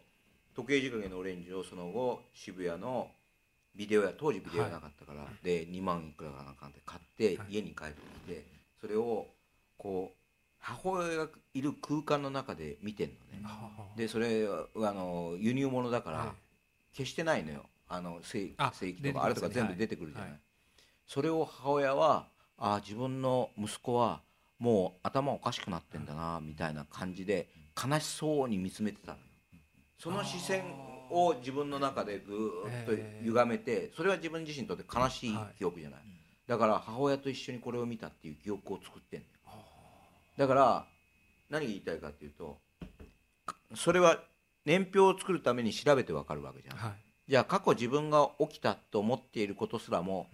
[0.55, 3.09] 時計仕掛けのオレンジをその後渋谷の
[3.75, 7.55] ビデオ屋当時ビデオ屋なかったから、で2万いくらかなんかで買ってはい。
[7.55, 8.45] 家に帰ってきて
[8.79, 9.27] それを
[9.77, 10.17] こう
[10.59, 13.41] 母親がいる空間の中で見てんのね。
[13.43, 16.27] ははでそれあの輸入物だからはい。
[16.95, 17.65] 消してないのよ。
[17.87, 19.35] あの聖あ聖域出てきますね。
[19.35, 20.39] とかあれとか全部出てくるじゃない、はい。
[21.05, 24.21] それを母親はあ自分の息子は
[24.57, 29.23] もう頭おかしくなってんだなみたいな感じで悲しそうに見つめてたのよ。
[29.99, 30.63] その視線
[31.15, 32.91] を自分の中でぐーっと
[33.23, 35.99] 歪めてそれは自分自身にとって悲しい記憶じゃない、
[36.45, 39.23] だから母親と一緒にこれを見たっていう記憶を作ってん
[40.37, 40.85] だから
[41.49, 42.57] 何が言いたいかっていうと
[43.75, 44.19] それは
[44.65, 46.77] 年表を作るために調べてわかるわけじゃん。
[46.77, 46.91] はい。
[47.27, 50.27] じゃあ過去自分が起きたと思っていることすらも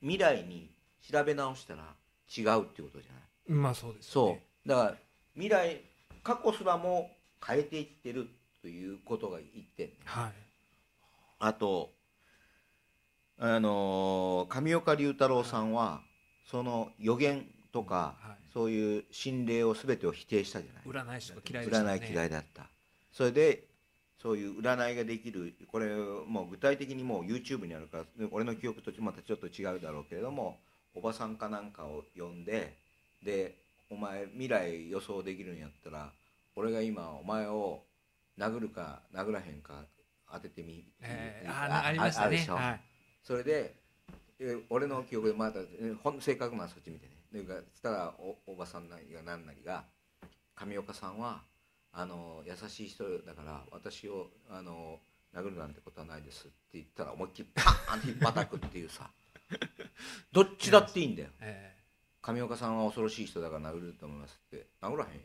[0.00, 0.70] 未来に
[1.10, 1.94] 調べ直したら
[2.36, 3.22] 違うっていうことじゃない。
[3.58, 4.68] まあそうですよそねう。
[4.68, 4.94] だから
[5.34, 5.80] 未来
[6.22, 7.10] 過去すらも
[7.46, 8.28] 変えていってる
[8.64, 10.32] ということが言ってんねはい。
[11.38, 11.90] あと
[13.38, 16.00] あのー上岡龍太郎さんは
[16.50, 18.44] その予言とかはい。
[18.54, 21.04] そういう心霊を全てを否定したじゃない。
[21.04, 21.72] 占い師とか嫌いね。
[21.72, 22.70] 占い嫌いだった。
[23.12, 23.64] それで
[24.22, 25.94] そういう占いができるこれ
[26.26, 30.56] もう具体的にもう YouTube にあるから俺の記憶とまたちょっと違うだろうけれども
[30.94, 32.78] おばさんかなんかを呼んで
[33.22, 33.56] で
[33.90, 36.10] お前未来予想できるんやったら
[36.56, 37.82] 俺が今お前を
[38.38, 39.84] 殴るか殴らへんか
[40.32, 42.44] 当ててみえーあありましたね。
[42.48, 42.80] はい。
[43.22, 43.74] それで
[44.40, 47.14] え俺の記憶でまだえほん正確なそっち見てね。
[47.32, 49.84] でそしたらおおばさんなりが何なりが
[50.56, 51.42] 上岡さんは
[51.92, 54.98] あの優しい人だから私をあの
[55.34, 59.10] 殴るなんてことはないですって言ったら思いっきりパーンって引っ叩くっていうさ。
[60.32, 61.28] どっちだっていいんだよ。
[61.40, 61.76] え
[62.22, 64.66] 上岡さんは恐ろしい人だから殴ると思いますって。
[64.80, 65.20] 殴らへんよ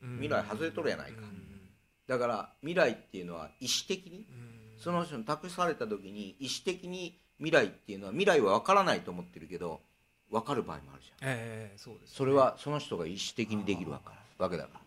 [0.00, 1.20] 未来外れとるやないか。
[1.22, 1.61] うん
[2.06, 4.62] だから未来っていうのは意思的にうん。
[4.82, 9.80] その人に託された時に意思的に未来っていうのは未来は分からないと思ってるけど
[10.28, 11.18] 分かる場合もあるじゃん。
[11.22, 12.16] ええそうですね。
[12.16, 14.80] それはその人が意思的にできるわけわけだか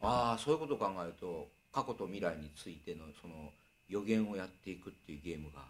[0.00, 0.08] ら。
[0.08, 3.52] ああそういうことを考えると過去と未来についてのその
[3.88, 5.64] 予言をやっていくっていうゲームが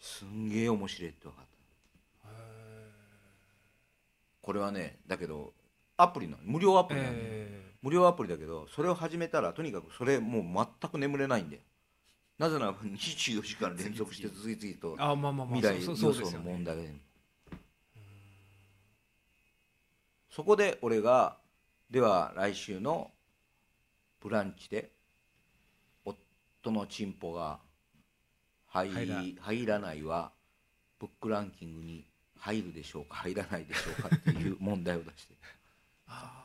[0.00, 1.44] すんげえ面白いって分かっ
[2.22, 2.28] た。
[2.30, 2.32] へ
[4.40, 5.52] これはねだけど
[6.02, 6.42] アプリなの。
[6.44, 11.62] 無料アプえリなの、え無料アプリだけどそれを始めたらとにかくそれもう全く眠れないんだよ。
[12.38, 14.96] なぜなら24時間連続して次々と
[15.54, 16.76] 未来予想の問題。
[16.76, 16.94] が出る
[20.30, 21.36] そこで俺が
[21.90, 23.10] では来週の
[24.18, 24.90] ブランチで
[26.04, 27.58] 夫のチンポが
[28.66, 28.90] 入
[29.38, 30.32] 入らないは
[30.98, 32.06] ブックランキングに
[32.38, 35.34] 入るでしょうか入らないでしょうかっていう問題を出して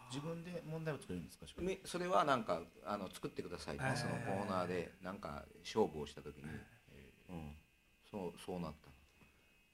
[0.10, 1.46] 自分で問題を作るんですか？
[1.86, 3.76] それはなんかあの作ってください。
[3.76, 6.44] ってえーそのコーナーでなんか勝負をした時に、
[7.30, 7.52] うん、
[8.10, 8.90] そうそうなった。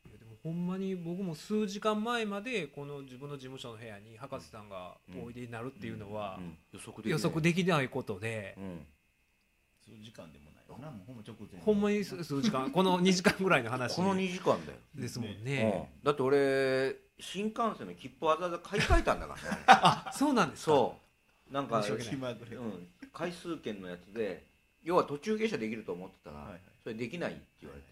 [0.09, 6.57] いやでもほんまに僕も数時間前までこの自分の事務所の部屋に博士さんがおいでになるっていうのはうん。
[6.71, 7.11] 予測できない。
[7.11, 8.55] 予測できないことで。
[8.57, 8.85] うん。
[9.85, 10.89] 数時間でもないよな。
[10.89, 16.05] もうほんま直前ほんまに数数時間この2時間ぐらいの話この2時間だよ、ですもんうねん。
[16.05, 19.63] だって俺新幹線の切符わざわざ買い替えたんだからね。
[19.67, 20.71] あそうなんですか。
[20.71, 20.99] そ
[21.49, 21.53] う。
[21.53, 24.45] なんか、うん、回数券のやつで
[24.83, 26.61] 要は途中下車できると思ってたら、はいはい。
[26.83, 27.87] それできないって言われて、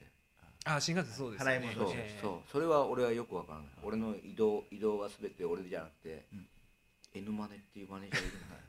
[0.66, 1.58] あ新幹線そうですよね。
[1.58, 2.20] 払い戻そうしええ。
[2.22, 2.52] そう。
[2.52, 6.48] それは俺はよくわからない俺の移動移動は全て俺じゃなくて、うん
[7.14, 8.62] N マネっていうマネージャーいるんだよ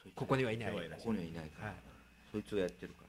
[0.00, 0.70] そいつここにはいない。
[0.70, 1.76] ここにはいないから、はい。
[2.30, 3.05] そいつをやってるから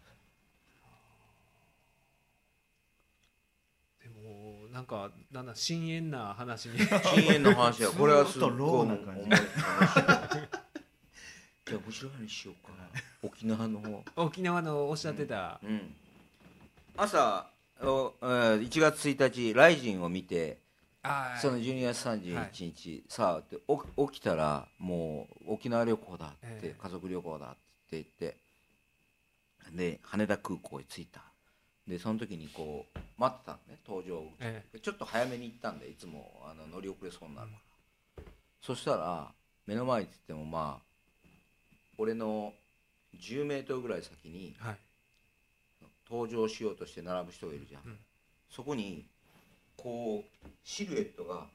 [4.27, 9.21] でもなんかだんだん深淵な話に深淵の話は これはすっごいずっとローな感じ。
[9.21, 9.37] 重い。
[9.37, 10.47] 話
[11.65, 12.73] じゃあ面白い話しようか
[13.23, 14.03] 沖縄の方。
[14.17, 15.95] 沖縄のおっしゃってた、うん。
[16.97, 17.49] 朝
[17.81, 20.59] おえー1月1日ライジンを見て
[21.03, 26.75] あーその12月31日、さあってお起きたらもう沖縄旅行だって、ええ。
[26.77, 27.57] 家族旅行だって
[27.91, 28.37] 言って
[29.71, 31.21] で羽田空港に着いた
[31.87, 36.43] でその時にこう待ってたのね搭乗をえちょっと早めに行ったんでいつも。
[36.45, 37.57] あの乗り遅れそうになるか
[38.17, 38.23] ら、
[38.61, 39.31] そしたら
[39.65, 41.27] 目の前って言ってもまあ
[41.97, 42.53] 俺の
[43.19, 44.77] 10メートルぐらい先にはい。
[46.09, 47.97] 登場しようとして並ぶ人がいるじゃん、うん。
[48.49, 49.05] そこに
[49.75, 51.47] こうシルエットが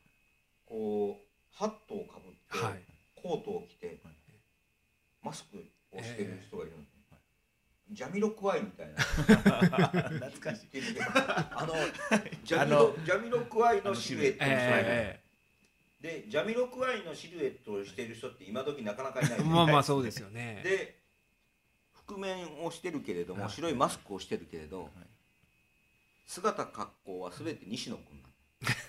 [0.67, 2.83] こうハットをかぶって、はい。
[3.15, 3.99] コートを着て、
[5.23, 5.57] マスク
[5.93, 6.79] をしてる人がいるの。
[6.79, 6.85] ね、
[7.93, 9.03] ジャミロクワイみたいな。
[9.03, 10.69] 懐かしい。
[11.51, 11.75] あの
[12.45, 14.45] ジャミロジャミロクワイのシルエット
[16.01, 19.39] でジャミロクワイのシルエットをしてる人って今時なかなかいない。
[19.39, 20.61] え まあまあそうですよね。
[20.65, 20.99] で
[21.93, 23.53] 覆面をしてるけれども、はい。
[23.53, 24.91] 白いマスクをしてるけれど、
[26.27, 28.29] 姿格好は全て西野君な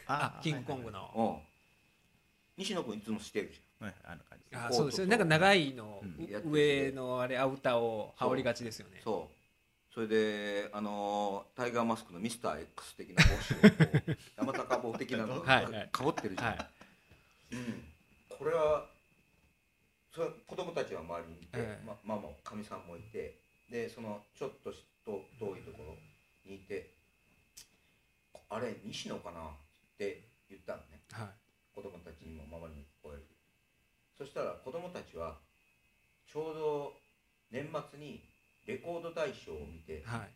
[0.07, 1.41] あキングコングの、
[2.57, 6.25] 西野君いつもしてるじはいあの感じあそうですよなんか長いの、うん。
[6.25, 9.01] う上のあれアウターを羽織りがちですよね。
[9.03, 9.93] そう。
[9.93, 15.65] それであのタイガーマスクのミスター X 的な帽子をこう山高帽的なのをはい。
[15.65, 15.89] はい。
[15.91, 16.67] かぶってるじゃん、はい。
[17.51, 17.83] うん、
[18.37, 18.85] これは
[20.15, 21.85] それ子供たちは周りにいて、ええ。
[21.85, 23.37] ま、ママかみさんもいて
[23.69, 25.97] でそのちょっとしと遠いところ
[26.49, 26.93] にいて
[28.49, 29.51] 「あれ西野かな?」っ
[29.97, 31.01] て言ったのね。
[31.11, 31.27] はい。
[31.75, 32.85] 子供たちにもママに
[34.23, 35.35] そしたら子供たちは
[36.31, 36.93] ちょうど
[37.51, 38.23] 年末に
[38.65, 40.29] レコード大賞を見てはい。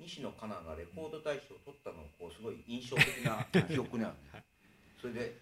[0.00, 4.42] 西野カナがレコード大賞を取ったのをこうすごい印象的な記憶にあるね、はい。
[4.98, 5.36] それで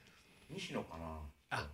[0.51, 1.05] 西野かな
[1.51, 1.67] あ。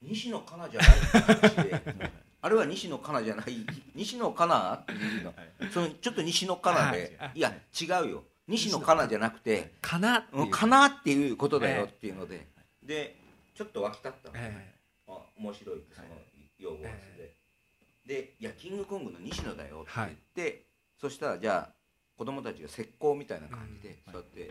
[0.00, 3.54] 西野カナじゃないって話であれは西野カナじゃない
[3.94, 5.34] 西野カナっていうの。
[5.70, 7.32] そのちょっと西野カナで、はい。
[7.34, 8.24] い、や違うよ。
[8.48, 10.42] 西野カナじゃなくてかなっていう。
[10.44, 12.46] うんかなっていうことだよっていうので、
[12.82, 13.14] で
[13.54, 14.34] ちょっと湧き立ったの、
[15.40, 16.08] 面白いその
[16.58, 17.32] 用語がそれ
[18.06, 20.66] で、で「いやキングコングの西野だよ」って言って、
[21.00, 21.74] そしたらじゃあ
[22.16, 24.50] 子供たちが石膏みたいな感じで、うんそうやって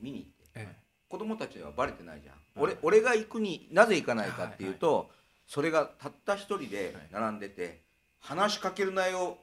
[0.00, 0.32] 見に行って。
[0.54, 5.10] え子供たちにはバレてないじゃん、俺俺が行くになぜ行かないかっていうと、
[5.46, 7.82] それがたった一人で並んでて、
[8.18, 9.36] 話しかけるなよ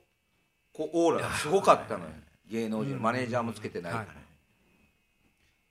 [0.74, 2.12] こうオーラがすごかったのよ、
[2.48, 4.16] 芸能人のマネージャーもつけてないから、はい。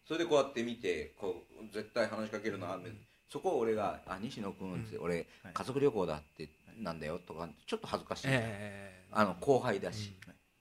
[0.07, 2.79] それでこうやって見てこう絶対話しかけるな、
[3.29, 5.55] そこを俺が「あ西野君」って、俺はい。
[5.55, 10.15] 家族旅行だってなんだよとかちょっと恥ずかしい、えあの後輩だし、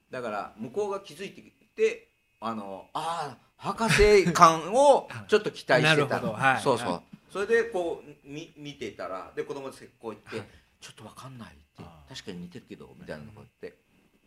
[0.10, 6.62] だから向こうが気づいてきてあのああ博士感を ちょっと期待してたはい。
[6.62, 10.47] そうそう、はそれでこうみ見てたらで子供で石膏行って、はい。
[10.80, 13.77] ちょっとわかんないって確かに似てるけどみたいなのこうやって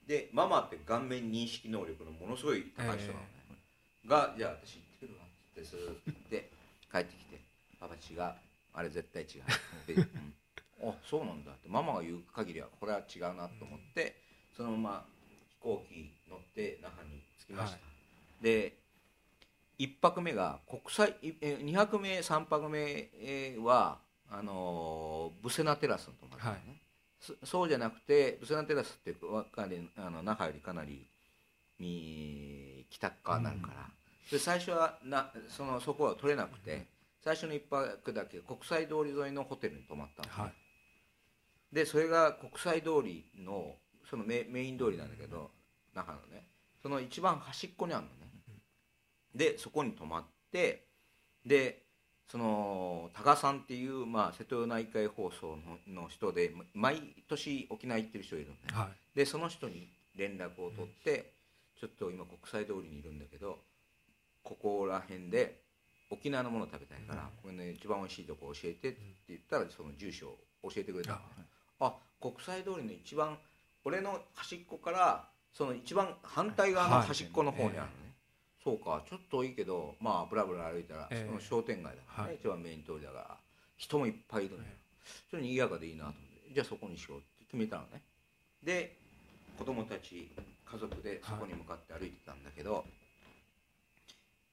[0.06, 3.26] でママって顔面認識能力のものすごい高い人なのね、
[4.06, 6.50] がじゃあ私行ってくるわってスーッて言って
[6.90, 7.29] 帰ってきて
[7.80, 8.34] 「パパ違う。
[8.72, 9.42] あれ絶対違う」
[9.82, 11.68] って、うん、あそうなんだって。
[11.68, 14.22] ママが言う限りはこれは違うなと思って、
[14.56, 15.06] そのまま
[15.48, 17.82] 飛行機乗って那覇に着きました、は
[18.40, 18.76] で
[19.78, 23.98] 1泊目が国際いえ2泊目3泊目えーは
[24.30, 26.82] あのーブセナテラスの泊まったのね、
[27.18, 31.06] そそうじゃなくてブセナテラスってわかりあの那覇よりかなり
[31.78, 33.90] に北側になるから、
[34.30, 36.86] で最初はなそのそこは取れなくて、
[37.22, 41.74] 最初の1泊だけ国際通り沿いのホテルに泊まったのね、はい。
[41.74, 43.76] でそれが国際通りの
[44.08, 45.50] そのメメイン通りなんだけど
[45.94, 46.46] 中のね
[46.82, 48.30] その一番端っこにあるのね。
[49.34, 50.86] でそこに泊まって
[51.46, 51.82] で
[52.30, 58.58] その多賀さんっていう、まあ、瀬戸内海放送のの人で毎年沖縄行ってる人いるのね。
[58.72, 59.18] はい。
[59.18, 61.32] でその人に連絡を取って、
[61.80, 63.58] ちょっと今国際通りにいるんだけど
[64.42, 65.60] ここら辺で
[66.10, 67.28] 沖縄のもの食べたいから、うん。
[67.42, 70.28] これね一番美味しいとこ教えてって言ったらその住所
[70.62, 71.22] を教えてくれたのね。
[71.80, 73.38] ああ国際通りの一番
[73.84, 77.90] 俺の端っこからその一番反対側の端っこの方にあるのね、
[78.62, 81.26] そうかちょっといいけどまあブラブラ歩いたら、ええ。
[81.26, 82.36] その商店街だからね、はい。
[82.36, 83.36] 一番メイン通りだから
[83.76, 84.76] 人もいっぱいいるのよ、え。
[85.30, 86.54] それに賑やかでいいなと思って。
[86.54, 88.02] じゃあそこにしようって決めたのね。
[88.62, 88.96] で
[89.56, 90.28] 子供たち
[90.70, 92.84] 家族でそこに向かって歩いてたんだけど、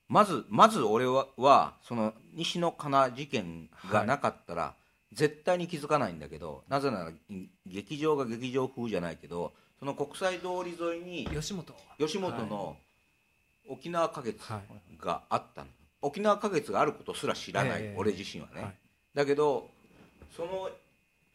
[0.09, 4.73] まずまず俺ははその西野カナ事件がなかったら、
[5.13, 7.13] 絶対に気づかないんだけどなぜならい
[7.65, 12.77] 劇場が劇場風じゃないけどその国際通り沿いに吉本吉本の
[13.69, 15.67] 沖縄花月はいがあったの、
[16.01, 17.95] 沖縄花月があることすら知らない、ええ。
[17.97, 18.75] 俺自身はね、はい。
[19.13, 19.69] だけど
[20.35, 20.69] その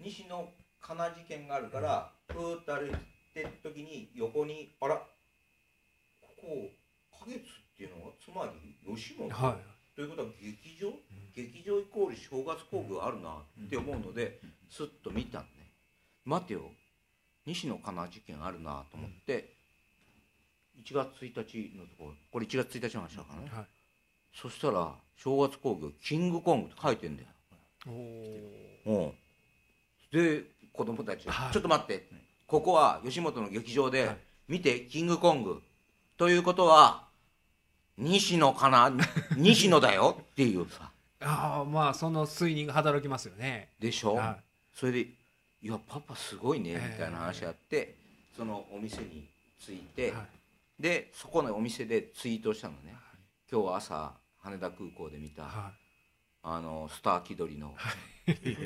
[0.00, 0.48] 西野
[0.80, 2.90] カナ事件があるからふーっと歩い
[3.34, 6.70] てる時に横にあらここ
[7.10, 9.96] 花月っていうのはつまり吉本、はい。
[9.96, 10.92] ということは劇場、
[11.34, 15.48] 劇場イコール正月工具があるなって思うので、スッと見たんね。
[16.24, 16.70] 待てよ。
[17.44, 19.52] 西野カナ事件あるなと思って、
[20.82, 23.66] 1月1日のところこれ1月1日の話だからね、はい。
[24.34, 27.28] そしたら正月工業キングコングって書いてんだよ。
[28.86, 29.14] お
[30.12, 31.52] で子供たちが、はい。
[31.52, 32.08] ちょっと待って。
[32.46, 34.18] ここは吉本の劇場で、はい。
[34.48, 35.62] 見てキングコング。
[36.16, 37.08] ということは
[38.02, 38.92] 西野かな？
[39.36, 40.18] 西野だよ？
[40.20, 40.90] っていうさ。
[41.20, 43.68] ああまあその推認が働きますよね。
[43.78, 44.38] でしょ、は
[44.74, 45.00] それで
[45.62, 47.94] 「いやパパすごいね」みええたいな話があって、
[48.36, 49.28] そのお店に
[49.64, 50.82] 着いいて、はい。
[50.82, 52.96] でそこのお店でツイートしたのね。
[53.50, 55.70] 今日は朝羽田空港で見た、は
[56.42, 58.56] あのスター気取りの、うんり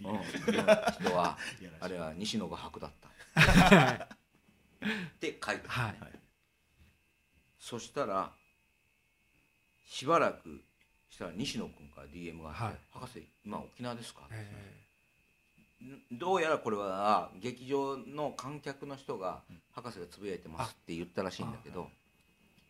[0.00, 1.38] 人は
[1.80, 2.90] あれは西野が白だっ
[3.34, 3.40] た。
[3.40, 3.94] いはい。
[3.94, 5.94] って書いてはい。
[7.58, 8.30] そしたら
[9.88, 10.62] しばらく
[11.10, 12.78] したら西野君から DM があって「はい。
[12.90, 14.84] 博士今沖縄ですか?」え
[16.10, 21.88] どうやらこれは劇場の観客の人が博士がつぶやいてますって言ったらしいんだけど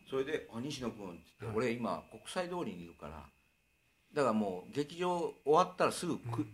[0.09, 3.27] それで「あ西野君」って言って俺今国際通りにいるから
[4.13, 6.47] だからもう劇場終わったらすぐく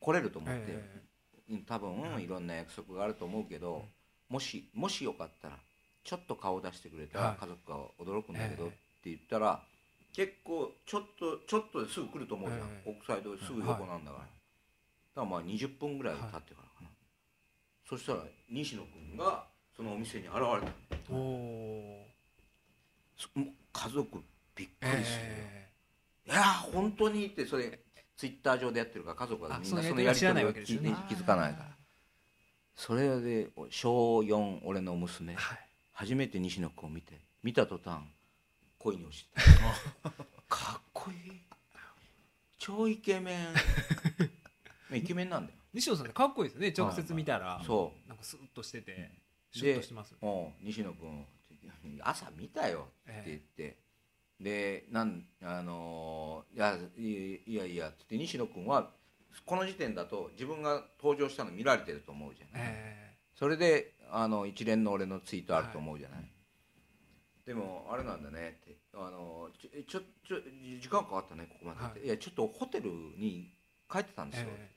[0.00, 3.88] 来れると思ってえ多分いろんな約束があると思うけど
[4.28, 5.58] もしもしよかったら
[6.02, 7.28] ちょっと顔出してくれたはい。
[7.28, 8.68] ら家族が驚くんだけどえ。
[8.68, 8.70] っ
[9.02, 9.64] て言ったら
[10.14, 12.60] 結構ちょっとちょっとですぐ来ると思うじゃん。
[12.60, 14.24] え国際通りすぐ横なんだから。
[14.24, 14.28] だか
[15.16, 16.88] らまあ20分ぐらい経ってからかな。
[17.88, 20.66] そしたら西野君がそのお店に現れた。
[21.10, 22.06] え
[23.36, 23.40] お
[23.72, 24.22] 家族
[24.54, 25.68] びっくーりするよえ。
[26.26, 27.80] いやー本当にってそれ
[28.16, 30.96] ツイッター上でやってるから家族はあみんなそのやり取りをやり取り知らないわけですよね。
[31.08, 31.68] 気気づかないから。
[32.74, 35.32] それで小4俺の娘。
[35.32, 35.68] ーはい。
[35.92, 38.00] 初めて西野君を見て見た途端
[38.82, 40.10] 恋に落ちた
[40.48, 41.40] かっこいい。
[42.58, 43.44] 超イケメ
[44.90, 44.96] ン。
[44.98, 45.58] イケメンなんだよ。
[45.72, 46.74] 西野さんってかっこいいですよね。
[46.76, 47.62] 直接見たら。
[47.64, 49.10] そなんかスッとしてて
[49.52, 51.26] シュでッとしてますうもう西野君。
[52.02, 52.88] 朝見たよ。
[53.08, 53.78] って言って、
[54.40, 58.90] でなんあのーいやいやいやって西野君は
[59.46, 66.30] この時点だと自分が登場したの見られてると思うじゃない、えそれであの一連の俺のツイートあると思うじゃない、
[67.52, 68.80] でもあれなんだねって。
[68.94, 70.36] あのちょちょちょ
[70.80, 72.06] 時間かかったねここまでって、はい。
[72.06, 73.52] い、やちょっとホテルに
[73.90, 74.70] 帰ってたんーですよ、え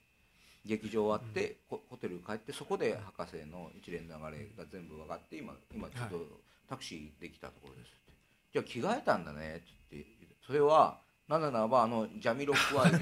[0.64, 6.22] 劇場終わって、ホホテル帰ってそこで博士の一連の流れが全部分かって今今ちょっとは
[6.68, 8.12] タクシーできたところですって。
[8.52, 10.06] じゃあ着替えたんだねって言って
[10.46, 12.98] それはなぜならばあのジャミロクワイが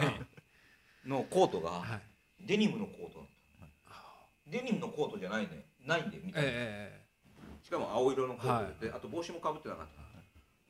[1.07, 2.47] のコートがはい。
[2.47, 3.21] デニムのコート
[3.61, 4.51] だった。
[4.51, 5.67] デニムのコートじゃないね。
[5.87, 7.04] ないんでみたいな、え
[7.65, 8.83] しかも青色のコートはい。
[8.85, 10.03] で、あと帽子もかぶってなかった、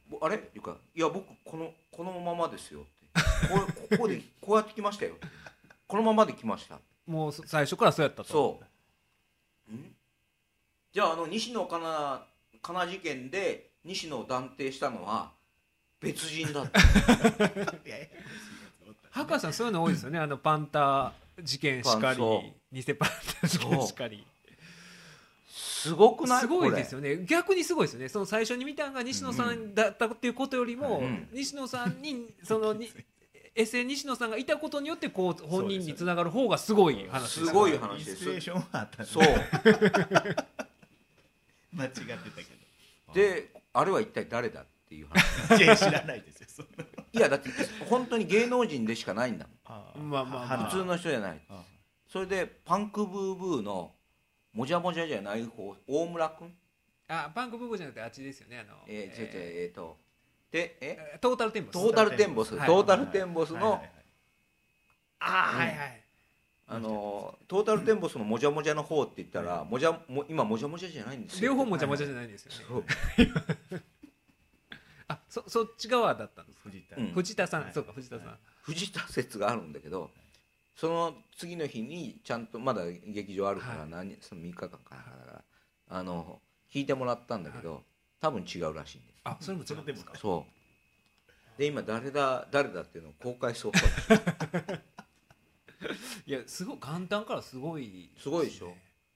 [0.08, 0.36] ぼあれ？
[0.36, 3.48] っていうかいや僕このこのままですよって。
[3.48, 5.14] こう ここでこうやって来ましたよ
[5.86, 6.76] このままで来ました。
[6.76, 8.28] えもうそ最初からそうやったと。
[8.30, 8.60] そ
[9.70, 9.74] う。
[9.74, 9.94] ん？
[10.92, 12.24] じゃああの西野カナ
[12.62, 15.32] カナ事件で西野を断定したのは
[16.00, 16.80] 別人だった。
[19.10, 20.18] 博士さんそういうの多いですよね。
[20.18, 23.08] あのパンタ事件しかり偽パン
[23.40, 24.26] タ事件しかり
[25.88, 26.40] すごくない？
[26.40, 27.00] すごいですよ。
[27.00, 32.90] よね逆にすごいですよねその最初に見たのが西野さんだったっていうことよりも、うん西野さんに そのに
[33.54, 39.24] エセ西野さんがいたことによってこう本人につながる方がすごい話ですすごいイン話ですスピレーションはあったんだそう。
[41.72, 42.42] 間違ってたけ
[43.08, 45.62] どであれは一体誰だっていう話。
[45.62, 47.48] いや知らないですよそんないやだって
[47.88, 49.56] 本当に芸能人でしかないんだもん。
[49.64, 51.40] あまあまあまあ普通の人じゃない。
[51.48, 51.62] あ
[52.08, 53.92] それでパンクブーブーの
[54.54, 56.54] もじゃもじゃじゃない方大村君？
[57.08, 59.98] あパンクブーブーじゃなくてあっちですよねあの、えー、違う違うええーと。
[60.50, 61.16] でえ？
[61.16, 61.72] ートータルテンボス。
[61.72, 63.90] トータルテンボス、はいトータルテンボスの、はいはいはい
[65.20, 66.00] あーはいはい。
[66.66, 71.50] あのトータルテンボスのもじゃもじゃの方って言ったら、もじゃも今もじゃもじゃじゃないんですよ。
[71.50, 72.84] 両方もじゃもじゃじゃないんですよね、そう。
[75.08, 77.12] あそそっち側だったんですか、藤田うん。
[77.12, 77.72] 藤田さん、はい。
[77.74, 80.10] そうか藤田さん、藤田説があるんだけど
[80.74, 83.90] その次の日にちゃんとまだ劇場あるからはい。
[83.90, 85.44] 何、その3日間かなだから
[85.88, 86.40] あの
[86.72, 87.84] 弾いてもらったんだけど、
[88.20, 89.20] 多分違うらしいんです。
[89.24, 90.12] あそれも違うんですか？
[90.18, 91.58] そう。
[91.58, 93.72] で今誰だ誰だっていうのを公開そう
[96.26, 98.74] いやすごい元旦からすごいすごいでしょ。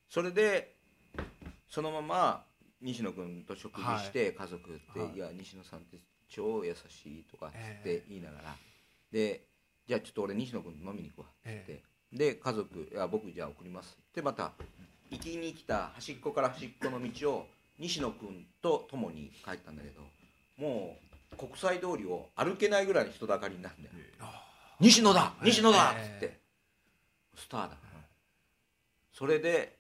[0.09, 0.77] それで
[1.69, 2.45] そのまま
[2.81, 5.15] 西野君と食事して家族って、はい。
[5.15, 5.99] い、や西野さんって
[6.29, 7.53] 超優しいとかっ
[7.83, 8.57] て言いながら、
[9.11, 9.49] で
[9.89, 11.27] じゃあちょっと俺西野君と飲みに行くわ。
[11.41, 11.83] って、え
[12.13, 13.97] で家族いや僕じゃあ送ります。
[14.11, 14.53] ってまた
[15.11, 17.47] 行きに来た端っこから端っこの道を
[17.79, 20.03] 西野君と共に帰ったんだけど
[20.59, 20.99] も
[21.33, 23.95] う国際通りを歩けないぐらいの人だかりになるんだよ。
[24.79, 26.41] 西野だ西野だっつって、え
[27.35, 28.01] スターだから
[29.13, 29.79] それで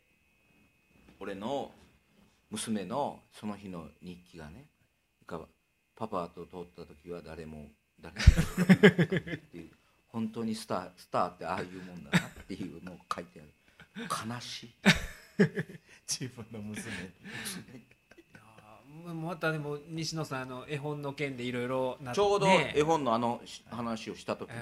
[1.20, 1.70] 俺の
[2.50, 4.64] 娘のその日の日記がね
[5.26, 7.66] パパと通った時は誰も
[8.00, 9.06] 誰もっ
[9.50, 9.70] ていう
[10.08, 14.32] 本当にスタースターってああいうもんだなっていうのを書いてある。
[14.32, 14.70] 悲しい。
[16.08, 16.90] 自分の娘
[19.14, 24.56] またでも西野さんあの絵本の件でいろいろなってちょうどね絵本のあのし話をした時に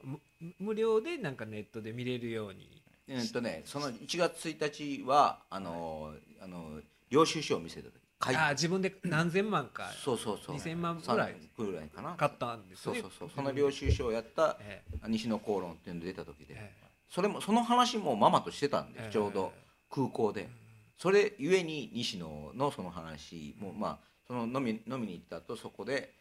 [0.00, 0.06] そ
[0.46, 2.82] れ無料でなんかネットで見れるように。
[3.08, 7.94] えーっとねその1月1日はあのあの領収書を見せた時
[8.24, 8.34] 書い。
[8.34, 10.56] てあー自分で何千万かそうそうそう。
[10.56, 11.36] 2000万ぐらい。
[11.58, 12.14] 3ぐらいかな。
[12.14, 13.30] 買ったんですそうねそうそう。
[13.34, 16.54] その領収書をやったえ西野公論っていうの出た時で。
[16.54, 16.88] ええ。
[17.08, 19.52] それもその話もママとしてたんえでちょうど
[19.90, 20.48] 空港で。
[20.98, 26.12] それゆえに西野のその話もまあその飲み飲みに行った後そこで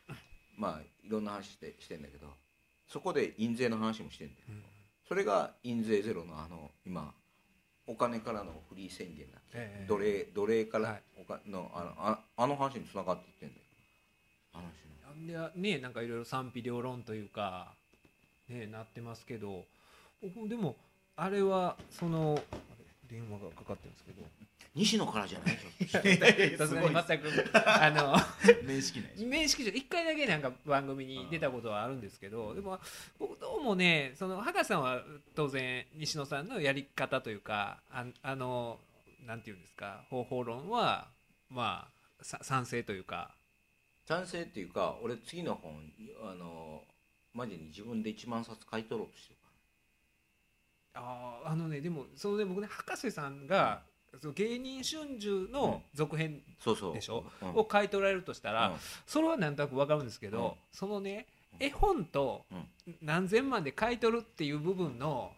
[0.58, 2.28] まあいろんな話してしてんだけど。
[2.92, 4.48] そこで印税の話もしてんだよ
[5.08, 7.14] それが印税ゼロのあの今
[7.92, 11.02] お金からのフリー宣言だっけ、ええ奴隷奴隷からはい。
[11.20, 13.62] おかのあのああの話につながっていってんだよ。
[14.54, 15.52] 話の。
[15.54, 17.74] でねなんかいろいろ賛否両論というか
[18.48, 19.66] ねなってますけど
[20.22, 20.76] 僕でも
[21.16, 22.42] あれはその
[23.10, 24.22] 電話がかかってるんですけど
[24.74, 27.30] 西野からじゃないさすがに全く。
[27.68, 28.16] あの
[28.64, 32.80] 面識ない面識上一回だけなんか番組に出たことはあるんですけどでも
[33.20, 35.04] 僕どうもねその博士さんは
[35.36, 38.80] 当然西野さんのやり方というかああの
[39.26, 41.10] なんていうんですか方法論は
[41.50, 43.36] まあさ賛成というか。
[44.06, 45.94] 賛成っていうか俺次の本
[46.24, 46.84] あの
[47.34, 49.48] マジに自分で1万冊買い取ろうとしてるか
[50.96, 53.84] あーあのねでもそのね僕ね博士さんが、
[54.20, 56.94] その芸人春秋の続編らそうそう。
[56.94, 57.50] でしょ、うん。
[57.56, 58.76] を買い取られるとしたら、うん。
[59.06, 60.52] それはなんとなく分かるんですけど、うん。
[60.72, 61.28] そのね
[61.60, 62.96] うん絵本とうん。
[63.02, 65.32] 何千万で買い取るっていう部分の、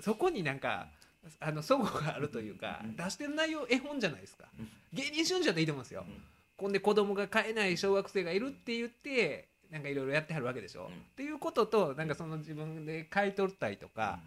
[0.00, 0.88] そこになんか
[1.38, 2.96] あの齟齬があるというか、うん。
[2.96, 4.68] 出してる内容絵本じゃないですか、うん。
[4.92, 6.04] 芸人春秋だっていいと思うんですよ、
[6.62, 6.72] うん。
[6.72, 10.86] で子供が買えない小学生がいるって言ってなんかいろいろやってはるわけでしょ、うん。
[10.88, 14.18] っていうこととなんかその自分で買い取ったりとか、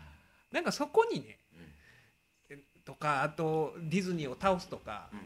[0.52, 1.43] なんかそこにねうん
[2.86, 5.20] とかあとディズニーを倒すとか、うん。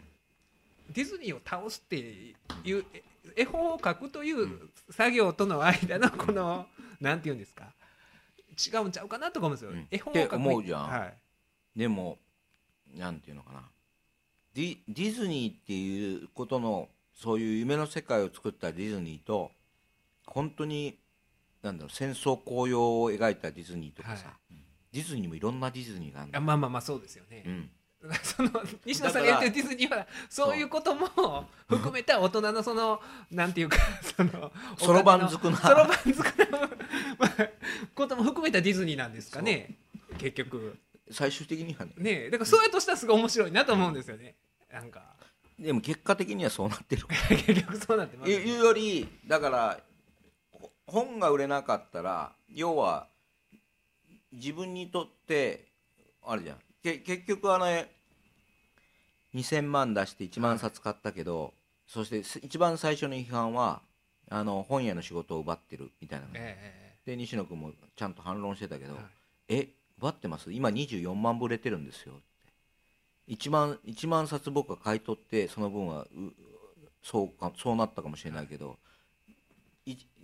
[0.93, 2.34] ディズニーを倒すってい
[2.74, 3.03] うえ
[3.36, 6.66] 絵本を描くという作業との間のこの、
[7.01, 7.74] なんていうんですか。
[8.58, 9.88] 違うんちゃうかなとか思うんですよ、うん。
[9.91, 10.89] 絵本を描くって思うじゃん。
[10.89, 11.18] はい、
[11.76, 12.18] でも
[12.95, 13.64] なんていうのかな。
[14.55, 19.51] ディディズニーっていうことのそういう夢の世界を作ったディズニーと
[20.26, 20.97] 本当に
[21.62, 24.34] なんだろう戦争紅葉を描いたディズニーとかさ、は
[24.98, 26.39] ディズニーもいろんなディズニーがあるんだ。
[26.39, 27.70] あまあまあまあそうですよね、うん。
[28.24, 28.50] その
[28.84, 33.78] 西野さんが言ってるディズニーはそういうことも含めた大人のそのなんていうか
[34.18, 36.60] そのそろばんづくなそろばんづくな、
[37.20, 37.50] まあ、
[37.93, 39.78] ことも含めたディズニーなんですかね。
[40.18, 40.80] 結局。
[41.12, 41.93] 最終的にはね。
[41.98, 44.36] ねえだからそうやとしたらすごい面白いなと思うんですよね。
[44.72, 45.16] なんか。
[45.60, 48.45] でも結果的にはそうなってる 結局そうなってますよね。
[48.45, 49.80] いうよりだから
[50.52, 53.08] ほ本が売れなかったら要は
[54.32, 55.66] 自分にとって
[56.26, 56.58] あれじゃん。
[56.84, 57.66] け結局あの
[59.34, 61.54] 2000万出して1万冊買ったけど、
[61.88, 63.82] そしてす一番最初の批判は
[64.30, 66.32] あの本屋の仕事を奪ってるみたいなの。
[66.36, 69.04] ええで西野君もちゃんと反論してたけど、はい。
[69.48, 70.52] え奪ってます？
[70.52, 72.14] 今24万部売れてるんですよ。
[72.14, 72.18] っ
[73.28, 76.08] て1万 ,1 万冊僕が買い取ってその分はう
[77.02, 78.87] そうかそうなったかもしれないけど、い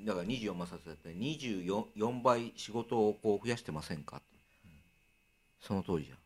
[0.01, 4.17] だから24万冊だったら 24, 4倍仕事をこう増やしてませんか？
[4.17, 4.25] って
[5.61, 6.17] その通りじゃん。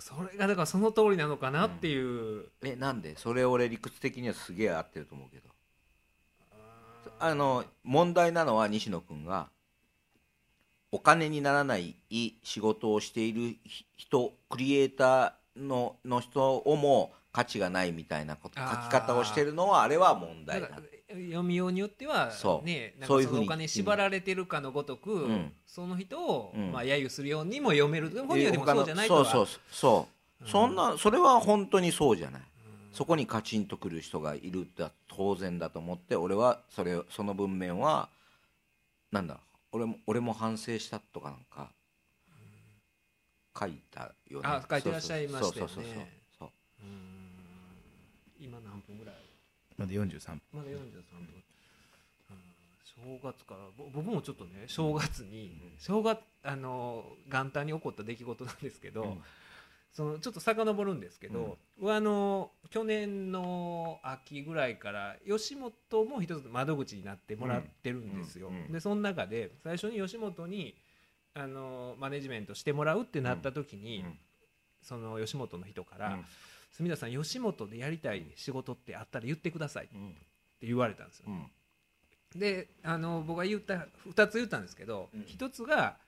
[0.00, 3.16] そそれがだからその通りなのかなっていう、えなんで？
[3.16, 5.48] それ俺理屈的にはすげえ合ってると思うけど。
[7.18, 9.48] あの問題なのは西野君が
[10.92, 11.96] お金にならない
[12.42, 20.68] 仕事をしているひ人クリエイターのの人をも価値がないみたいなこと書き方をしてるのはあれは問題だ
[21.16, 22.66] 読みようによってはそう。
[22.66, 25.52] ねなうかそのお金縛られてるかのごとく、ん。
[25.66, 26.72] その人を、うん。
[26.72, 28.10] まあ揶揄するようにも読める。
[28.10, 30.08] 本人はでもそうじゃないとはそうそうそ
[30.40, 30.46] う、う。
[30.46, 30.50] ん。
[30.50, 32.40] そんなそれは本当にそうじゃない。
[32.42, 32.46] うん。
[32.92, 38.08] そこにカチンとくる人がいるって当然だと思って俺はそれその文面は
[39.12, 39.38] なんだ
[39.72, 41.70] 俺も俺も反省したとかなんか
[43.58, 45.72] 書いたよねあ書いてらっしゃいましたよね。
[45.74, 45.94] そうそうそう
[46.38, 46.48] そう
[46.82, 46.86] う。
[46.86, 47.26] ん。
[48.38, 49.14] 今何分ぐらい
[49.78, 50.40] まだ43分。
[50.52, 50.80] まだ43分、
[52.30, 59.22] うん、正月からぼ僕もちょっとね正月に、正月あの元旦に起こった出来事なんですけど、うん。
[59.92, 68.72] そのちょっと遡るんですけど、僕はあの去年の秋ぐらいから吉本も一つ窓口になってもらってるんですよ、うんうん。
[68.72, 70.76] でその中で最初に吉本に
[71.32, 74.18] あのマネジメントしてもらうってなった時に、うん。
[74.82, 76.24] その吉本の人からうん
[76.70, 80.16] 「住田さん吉本でやりたい仕事ってあったら言ってください」ってうん。
[80.62, 81.30] 言われたんですよ、う
[82.36, 82.40] ん。
[82.40, 85.20] であの僕が言った2つ言ったんですけど、うん。
[85.22, 85.98] 1つが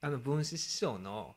[0.00, 1.34] あの文枝師匠の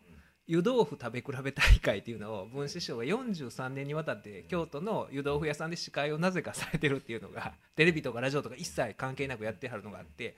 [0.48, 10.36] 湯豆腐食べ比べ大会っていうのを文枝師匠が43年にわたって京都の湯豆腐屋さんで司会をなぜかされてるっていうのがテレビとかラジオとか一切関係なくやってはるのがあって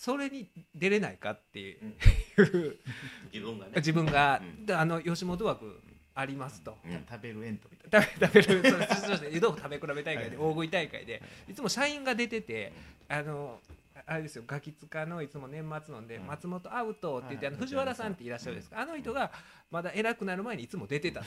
[0.00, 1.94] それに出れないかっていう、
[3.30, 3.72] 自分がね。
[3.76, 5.78] 自分が、あの吉本枠
[6.14, 6.76] ありますと。
[6.84, 7.04] うん。
[7.08, 8.76] 食べるエントみたい食べ食べる。
[8.88, 12.72] そうそう湯豆腐食べ比べ大会で大食い大会でいつも社員が出てて
[13.08, 13.58] あの
[14.06, 16.26] あれですよガキ使のいつも年末のんで、うん。
[16.26, 19.30] 松本アウトって言って、はいあの藤原さんっていらっしゃるんですか、あの人が
[19.70, 21.26] まだ偉くなる前にいつも出てたと。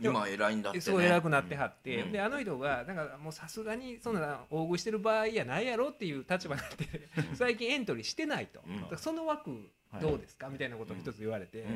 [0.00, 0.82] 今偉いんだってね。
[0.82, 2.12] すごい偉くなってはって、うん。
[2.12, 8.60] であの人がなんかもうさすがにそんな大食いしてる場合やないやろっていう立場になって最近エントリーしてないと、
[8.96, 9.50] その枠
[10.00, 11.66] どうですか、みたいなことを一つ言われて、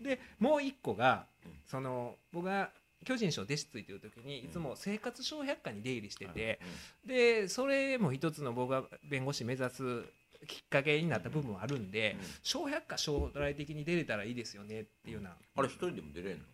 [0.00, 0.04] うん。
[0.04, 1.52] でもう一個がうん。
[1.66, 2.70] その僕が
[3.04, 6.60] 巨人賞弟子ついてる時にいつも生活笑百科に出入りしてて、
[7.06, 10.02] でそれも一つの僕が弁護士目指す
[10.46, 12.16] きっかけになった部分もあるんで、
[12.54, 15.36] 笑百科将来的に出れたらいいですよねっていうような。
[15.56, 16.44] あれ一人でも出れんの？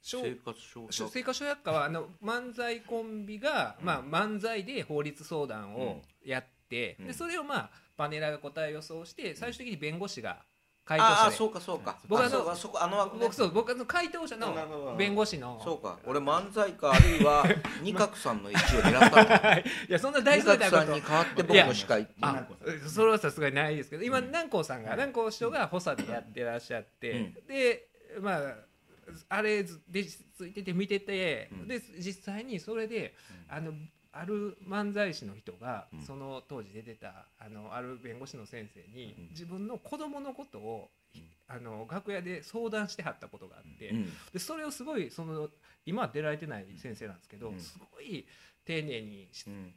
[0.00, 0.60] 小生活
[0.90, 3.86] 小生活笑百科はあの漫才コンビが、うん。
[3.86, 7.06] まあ、漫才で法律相談をやって、うん。
[7.06, 10.44] でそれをまあパネラーが答え予想して最終的に弁護士が
[10.88, 11.36] 回答ああ者で。
[11.36, 11.98] そうかそうか。
[12.08, 13.22] 僕あのあそうかそこあの枠ね。
[13.24, 15.98] 僕そう僕あの回答者の弁護士のそうか。
[16.06, 17.44] 俺漫才かあるいは
[17.82, 19.60] 二角さんの位置を狙ったの。
[19.60, 22.08] いやそんな大二それたこと角さんに代わって僕の司会。
[22.22, 22.46] あ
[22.86, 24.26] それはさすがにないですけど今うん。
[24.28, 27.34] 南光さんが南光師匠が補佐でやってらっしゃって、うん。
[27.46, 27.88] で
[28.22, 28.54] まあ
[29.28, 31.68] あれでついてて見てて、うん。
[31.68, 33.14] で実際にそれで、
[33.48, 33.72] あの
[34.18, 36.02] ある漫才師の人が、うん。
[36.02, 39.28] その当時出てたあのある弁護士の先生に、うん。
[39.30, 41.22] 自分の子供のことを、うん。
[41.46, 44.12] あの楽屋で相談してはったことがあって、うん。
[44.32, 45.48] でそれをすごいその
[45.86, 47.60] 今は出られてない先生なんですけど、うん。
[47.60, 48.26] すごい
[48.64, 49.28] 丁寧に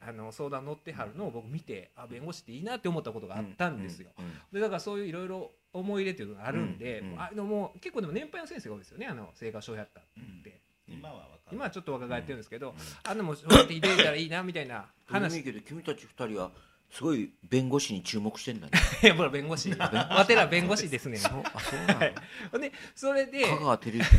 [0.01, 4.09] あの相談乗ってはるのを僕見てあ弁護士っていいなって思ったことがあったんですよ。
[4.51, 10.03] でだからそういういろいろ思い入れっていうのがあるんで、あのもう結構でも年配の先生が多いですよねあの生活小百科っ
[10.43, 10.59] て、
[10.93, 11.39] 今は分かる。
[11.53, 12.75] 今はちょっと若返ってるんですけど、うん。
[13.03, 15.21] あのもうそうやって入れたらいいなみたいな話。
[15.23, 16.51] 話いいけど君たち二人は
[16.89, 18.73] すごい弁護士に注目してんだね。
[19.03, 19.71] いやほら弁護士。
[19.79, 21.17] わてら弁護士ですね。
[21.17, 21.99] そうあそうなの？
[21.99, 22.15] はい。
[22.51, 24.09] ほんでそれで香川照之。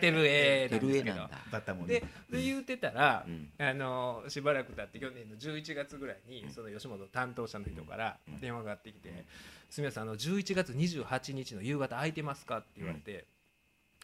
[0.00, 1.16] てるえなん照ですけど。
[1.16, 1.30] 江なんだ。
[1.50, 3.50] バッタモンでで言うてたら、うん。
[3.58, 6.50] あのしばらく経って去年の11月ぐらいに、うん。
[6.52, 8.38] その吉本担当者の人からうん。
[8.40, 9.24] 電話がかかってきてうん
[9.68, 13.26] 「すみませんあの11月28日の夕方空いてますか?」って言われて「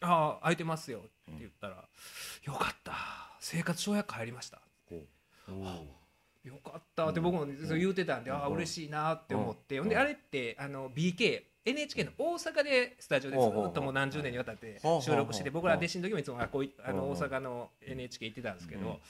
[0.01, 1.84] ああ空いてますよ」って言ったら
[2.44, 2.92] 「よかった
[3.40, 4.61] 生活跳躍入りました」
[6.44, 19.01] よかったって僕も言うてたんで、ああ嬉しいなって思って、ほんであれってあの BK NHK の大阪でスタジオでずっともう何十年にわたって収録してて僕ら弟子の時もいつもあこういあの大阪の NHK 行ってたんですけど、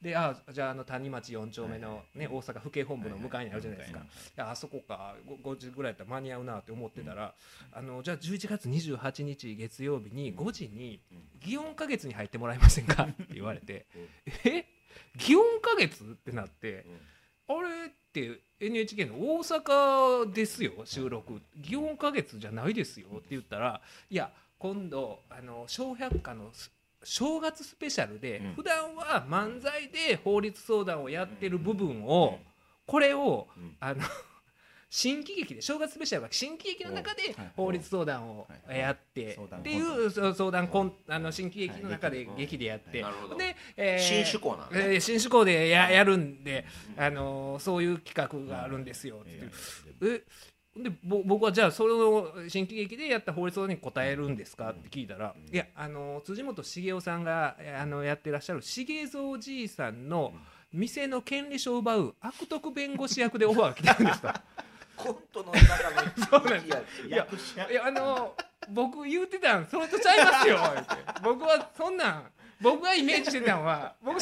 [0.00, 4.02] であじゃああの谷町4丁目の、ね、大阪府警本部の向かいにあるじゃないですか、い
[4.36, 7.34] やあそこか 5, 5時ぐらいやったら間に合うなって思ってたら、
[7.72, 11.00] あのじゃあ11月28日月曜日に5時に
[11.40, 13.04] 祇園花月に入ってもらえませんか？
[13.04, 13.86] って言われて、
[14.44, 14.66] え？
[15.18, 16.84] 祇園花月ってなって。
[17.48, 21.40] あれって NHK の大阪ですよ収録。
[21.60, 23.80] 祇園花月じゃないですよって言ったら
[24.10, 26.72] いや今度あの笑百科のす
[27.02, 28.52] 正月スペシャルで、うん。
[28.54, 32.38] 普段は漫才で法律相談をやってる部分を、
[32.86, 33.76] これをうん。
[33.80, 34.00] あの
[34.88, 37.52] 新喜劇で正月スペシャルは新喜劇の中ではい。
[37.56, 38.78] 法律相談をはい。
[38.78, 42.36] やってっていう相談コンあの新喜劇の中ではい。
[42.38, 42.92] 劇でやって。
[42.92, 43.04] で、
[43.76, 46.64] えー新趣向なのねえー新趣向でややるんで、
[46.96, 50.24] あのーそういう企画があるんですよっていや言ってえ
[50.76, 60.34] でぼ僕はじゃあその新喜劇でやった法律に答えるんですかって聞いたら、いやあの辻本茂雄さんがえーあのやってらっしゃる茂蔵じいさんの
[60.72, 64.28] 店の権利書を奪う悪徳弁護士役でオファーが来てるんですと。
[64.96, 66.68] コントの中のい
[67.10, 67.26] や
[67.70, 68.34] いやあの
[68.70, 70.58] 僕言うてたんそれとちゃいますよ
[71.22, 74.18] 僕はそんなん僕がイメージしてたんは 僕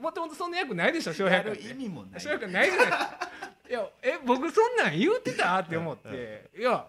[0.00, 2.20] もともとそんな役ないでしょ翔や平君る意味もない。
[2.20, 2.86] 翔平君ないじゃない。
[2.86, 3.30] ですか
[3.68, 6.50] いやえ僕そんなん言うてたって思って。
[6.56, 6.86] いや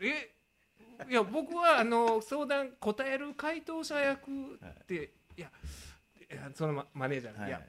[0.00, 0.30] え
[1.08, 5.40] いや僕はあの相談答える回答者役って、い。
[5.40, 5.50] や
[6.30, 7.60] いやそのママネージャーが、い、や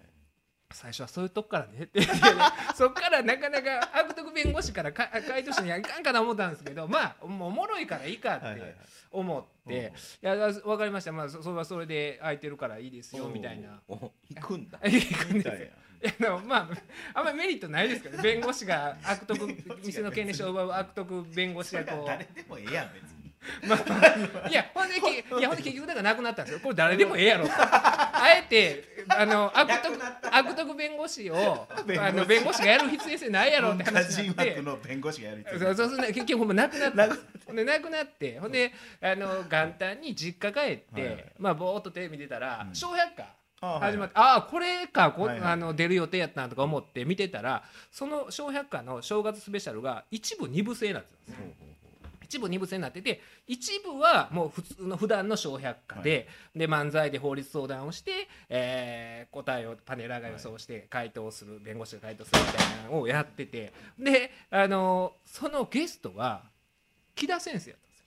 [0.74, 2.02] 最初はそういうとこからねって。
[2.76, 8.76] そっからなかなか悪徳弁護士からか回答者にはいかんかな思ったんですけどまあもうおもろいからいいかって
[9.12, 13.80] 思って「いや分かりました、まあ、そそれはそれで空いてるからいいですよ」みたいな。
[13.88, 14.80] お行くんだ。
[14.84, 15.68] 行くんですよ。
[16.04, 16.70] いやでもま
[17.14, 19.48] ああんまりメリットないですけど弁護士が悪徳
[19.86, 23.13] 店の権利書を奪う悪徳弁護士役を誰でもええやん別に
[23.68, 25.00] まあまあいやほんでき
[25.40, 26.60] いやほんで結局だからなくなったんですよ。
[26.62, 27.54] これ誰でもええやろと。
[27.60, 30.00] あえてあの悪徳
[30.32, 34.62] 悪徳弁護士をあの弁護士がやる必要性ないやろって話になって。
[34.62, 37.16] の弁護士がやるそうそうそうね結局ほんまなくなった。
[37.46, 38.72] ほんでなくなってほんで
[39.02, 41.10] あの元旦に実家帰って、はい。
[41.12, 43.26] はいまあぼーっとテレビ見てたらうん「笑百科」
[43.66, 45.52] あ始まって、ああこれかこ、はいはい。
[45.54, 51.20] あの出る予定やったなとか思って見てたらその「笑百科」の正月スペシャルが一部二部制なんですよ
[52.34, 66.44] 一部二部制になってて一部はもう普通の普段の小百科で,、で漫才で法律相談をして、えー答えをパネラーが予想して回答する、弁護士が回答するみたいなのをやっててであのそのゲストが
[67.16, 68.06] 木田先生やったんですよ。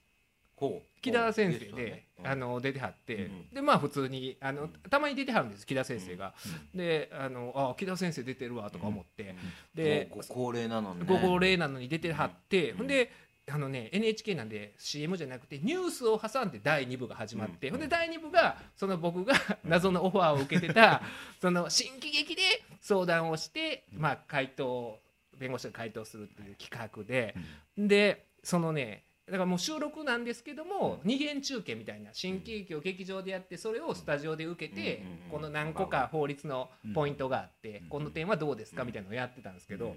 [0.55, 0.97] こう。
[1.07, 6.35] 木田先生で、あの出てはって、うんでまあ普通にあのたまに出てはるんです木田先生が、
[6.75, 9.37] であのあ木田先生出てるわとか思って、
[9.75, 11.07] でご高齢なのにね。
[11.09, 13.13] ご高齢なのに出てはって、ほんで
[13.49, 19.35] あのね NHK なんで CM じゃなくてニュースを挟んで第2部が始まって、ほんで第2部がその僕が
[19.65, 21.03] 謎のオファーを受けてた
[21.41, 22.43] その新喜劇で
[22.81, 25.01] 相談をして、まあ回答
[25.39, 27.35] 弁護士が回答するっていう企画で、
[27.79, 35.31] でそのねだからもう収録なんですけども、二元中継みたいな新喜劇を劇場でやってそれをスタジオで受けて、うん。
[35.33, 39.97] この何個か法律のポイントがあって、この点はどうですかみたいなのをやってたんですけど、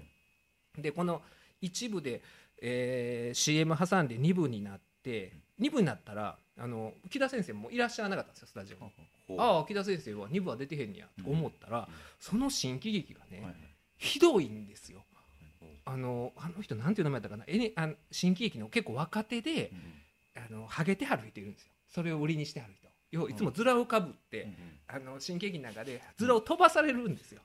[0.76, 1.22] でこの
[1.60, 2.22] 一部で、
[2.60, 9.38] えー CM 挟んで2部になって2部になったらあの木田先生もいらっしゃらなかったんですよスタジオに。
[9.38, 11.88] ああ木田先生は2部は出てへんねやと思ったら、
[12.18, 13.54] その新喜劇がね、はい
[13.96, 15.04] ひどいんですよ。
[15.84, 19.70] あのあの人なんていう名前だったかな、N、あの新喜劇の結構若手で、
[20.34, 21.68] あのハゲてはる人いるんですよ。
[21.88, 22.88] それを売りにしてはる人。
[23.10, 24.48] 要はいつもズラをかぶって、
[24.88, 27.40] あの新喜劇の中でズラを飛ばされるんですよ、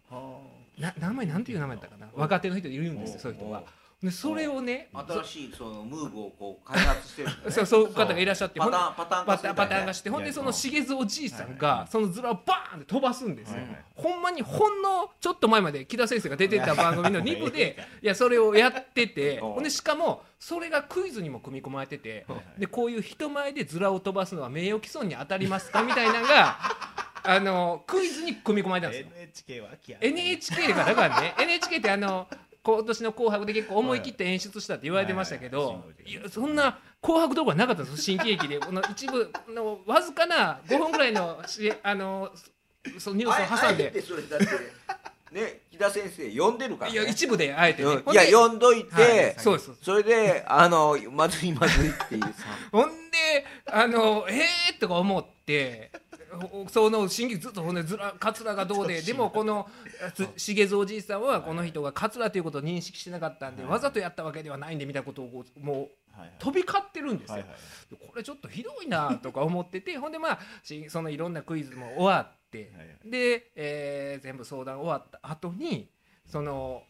[0.78, 2.10] な名前なんていう名前だったかな？
[2.14, 3.64] 若手の人いるんですよそういう人が
[4.04, 22.26] でそれをね新しいそのムーブをこう開発してるねそうそういう方がいらっしゃってパターンパターン化するんだねパターンがしてほんでその重津おじいさんがそのズラをバーンって飛ばすんですよ、はいはいほんまにほんのちょっと前まで木田先生が出てた番組の2部でいやそれをやっててうんほんでしかもそれがクイズにも組み込まれてて
[22.60, 26.58] でこういう人前でズラを飛ばすのは名誉毀損に当たりますかみたいなのが
[27.28, 29.08] あのクイズに組み込まれたんですよ。
[29.18, 29.70] NHK は
[30.02, 32.28] NHK がだからね NHK ってあの
[32.66, 36.14] 今年の「紅白」で結構思い切って演出したって言われてましたけどはい。
[36.14, 38.58] やそんな「紅白」どころなかったんですよ新喜劇で。
[38.60, 42.32] この一部のわずかな5分ぐらいのしあの
[42.98, 43.94] そのニュースを挟んで。
[45.32, 47.90] ね木田先生呼んでるから、ね、いや一部であえてね。
[48.06, 48.14] うん。
[48.14, 52.30] いや呼んどいて、はいそうですそれであのまずいまずいっていうさ。
[52.72, 56.00] ほんであのえーとか思ってほ
[56.70, 59.68] その新喜劇ずっとほんでずら桂がどうででもこの
[60.14, 63.72] つ重蔵おじいさんはこの人が桂ということを認識してなかったんではい。
[63.72, 66.34] わざとやったわけではないんでみたいなことをこうもうはい。
[66.40, 67.34] 飛び交ってるんですよ。
[67.36, 67.58] はいはい
[68.08, 75.90] これちょっとひどいなとか思っててほんでまあしそのいろんなクイズも終わって、はいで、えー全部相談終わった後に
[76.26, 76.84] その、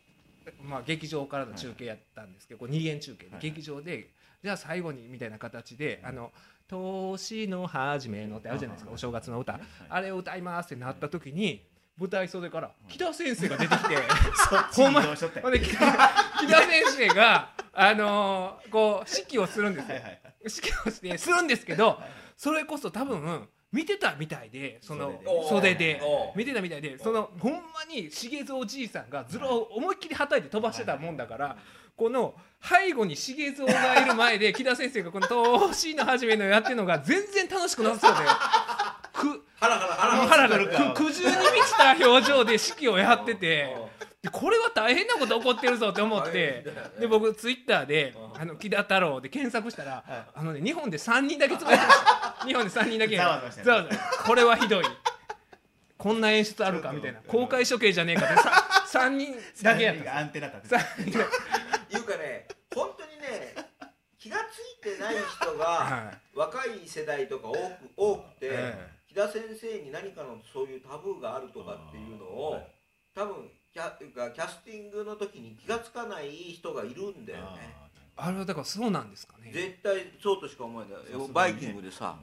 [0.62, 4.12] まあ、劇場からの中継やったんですけど、こう二元中継で、はい劇場で
[4.44, 6.32] じゃあ最後にみたいな形で「あの
[6.68, 9.60] 年の初めの」ってあるじゃないですかお正月の歌、
[9.90, 11.66] あれを歌いますってなった時に
[11.98, 13.96] 舞台袖から木田先生が出てきて。
[14.76, 19.96] ほんま木田先生が、あのーこう指揮をするんですよ。
[20.42, 22.00] 指揮をしてするんですけど
[22.38, 26.02] それこそ多分見てたみたいでその袖で
[26.36, 27.60] 見てたみたいでそのほんま
[27.90, 31.58] に重蔵おじいさんがズラを思いっきりはたいて飛ばしてたもんだから
[31.96, 38.24] この背後に重蔵がいる前で 木田先生がこの「年の初めの」やってるのが全然楽しくなさそうで
[39.14, 43.76] くハラハラハもう腹がく苦渋に満ちた表情で指揮をやってて
[44.22, 46.66] でこれは大変なこと起こってるぞって思って
[47.00, 48.42] で僕ツイッターで「うん。
[48.42, 52.46] あの木田太郎」で検索したら、はいあのね日本で3人だけつぶやいてました。
[52.46, 53.20] 日本で3人だけ
[54.26, 54.86] これはひどい。
[55.98, 57.20] こんな演出あるかみたいな。
[57.28, 58.36] 公開処刑じゃねえかって。
[58.42, 60.18] さ3人だけやった。
[60.18, 60.50] アンテナ
[62.06, 63.56] かね本当にね
[64.18, 66.38] 気がついてない人が はい。
[66.38, 72.72] 若い世代とか多く多くて、え木田先生に何かのそういうタブーがあるとかっていうのをはい。
[73.14, 77.76] 多分キャキャスティングの時に気がつかない人がいるんだよね。
[78.16, 79.52] あれはだからそうなんですかね。
[79.52, 81.20] 絶対そうとしか思えない。
[81.20, 82.18] ねバイキングでさ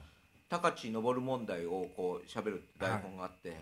[0.49, 3.57] 高知登る問題をこう喋る台本があって、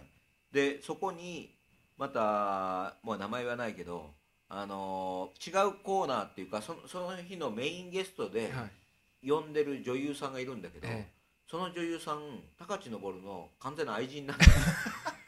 [0.51, 1.55] でそこに
[1.99, 4.15] またもう名前はないけど
[4.51, 9.29] あのー違うコーナーっていうかそのその日のメインゲストではい。
[9.29, 11.07] 呼んでる女優さんがいるんだけど、え
[11.47, 14.47] その女優さん高知登るの完全な愛人なんだ。
[14.47, 14.51] よ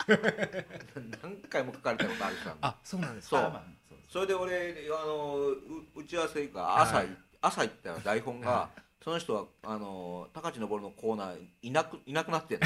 [1.22, 2.60] 何回も書かれたことある人なん。
[2.60, 3.28] だあそうなんです。
[3.28, 3.62] そう。
[4.08, 5.56] それで俺あのう
[5.94, 7.08] 打ち合わせが朝,、はい。
[7.42, 8.70] 朝行ったら台本が、は
[9.04, 12.58] その人はあの高知登るのコーナーいなくいなくなって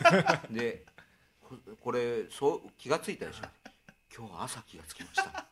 [0.50, 0.86] で
[1.42, 3.44] ここれそう気がついたでしょ。
[4.14, 5.44] 今日朝気がつきました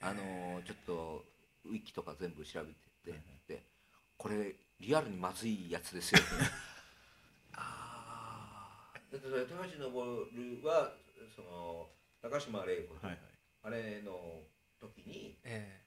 [0.00, 1.24] あのちょっと
[1.64, 2.66] ウィキとか全部調べ
[3.12, 3.62] てってで
[4.16, 6.20] これリアルにまずいやつですよ。
[6.20, 6.26] ね
[7.54, 10.92] あだってそれ高知登るは
[11.34, 11.88] その
[12.22, 13.18] 高島礼子、はいはい。
[13.64, 14.42] あれの
[14.80, 15.82] 時にーえ。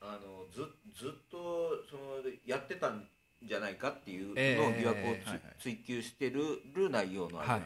[0.00, 0.60] あのず
[0.94, 3.08] ずっとそのやってたん
[3.42, 4.56] じゃないかっていうええ。
[4.56, 5.56] のを疑惑をつ、はいはい。
[5.58, 7.62] 追求してるる内容のある、はい。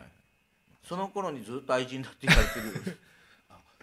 [0.83, 2.61] その頃にずっと愛人だって言われて
[2.91, 2.99] る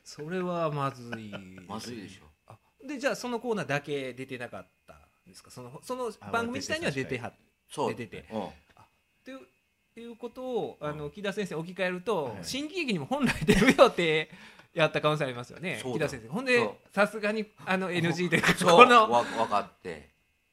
[0.08, 1.34] それはまずい。
[1.68, 2.24] まずいでしょ。
[2.48, 5.52] あでじゃあそのコーナーだけ出てなかったんですか？
[5.52, 7.34] そのその番組自体には出てはっ
[7.70, 7.90] そう。
[7.94, 8.30] 出てて。
[8.32, 8.50] うん。
[9.26, 9.42] ていうっ
[9.94, 12.44] ていうことをあの木田先生置き換えると、はい。
[12.44, 14.32] 新喜劇にも本来出る予定
[14.74, 15.82] やった可能性ありますよね。
[15.84, 16.30] 木田先生。
[16.30, 18.48] ほんでさすがにあの NG でこ
[18.86, 20.10] のわ分かって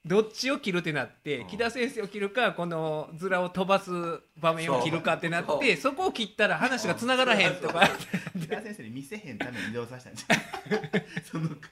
[0.06, 1.46] どっちを切るってなって、うん。
[1.46, 3.90] 木田先生を切るかこのズラを飛ばす
[4.38, 7.88] 場面を切るかってなってそこを切ったら話がつながらへんとか。
[8.38, 11.68] 木田先生に見せへんために移動させたんじゃないそのか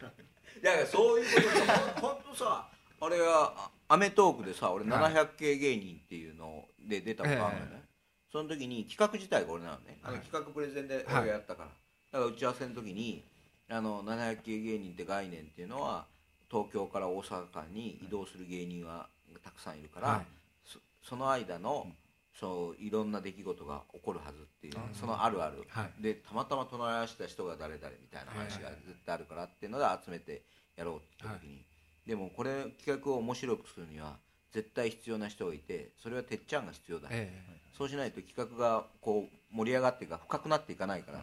[0.63, 1.67] らそういうこと。
[1.67, 2.69] で本当さ
[3.01, 5.13] あれは『アメトーーク』でさ俺はい。
[5.13, 7.89] 700系芸人っていうので出たことあるのね、え
[8.31, 10.23] その時に企画自体が俺なのね、あのはい。
[10.23, 13.25] 企画プレゼンで俺がやったから、だから打ち合わせの時に
[13.69, 16.07] あの700系芸人って概念っていうのは
[16.53, 19.09] 東京から大阪間に移動する芸人は
[19.43, 20.27] たくさんいるから、はい。
[20.67, 21.93] そその間の、うん。
[22.39, 26.03] そういろんな出来事が起こるはずっていう、うんそのあるある、はい。
[26.03, 29.69] でたまたま隣り合わせた人が誰々みたいな話が絶対あるからってい。
[29.69, 30.43] うので集めて
[30.77, 31.65] やろうって時に、
[32.07, 34.17] でもこれ企画を面白くするには
[34.53, 37.33] 絶対必要な人がいてそれはてっちゃんが必要だ、え
[37.77, 41.21] そうしないと企画がこう盛り上がっていくか深くなっていかないから、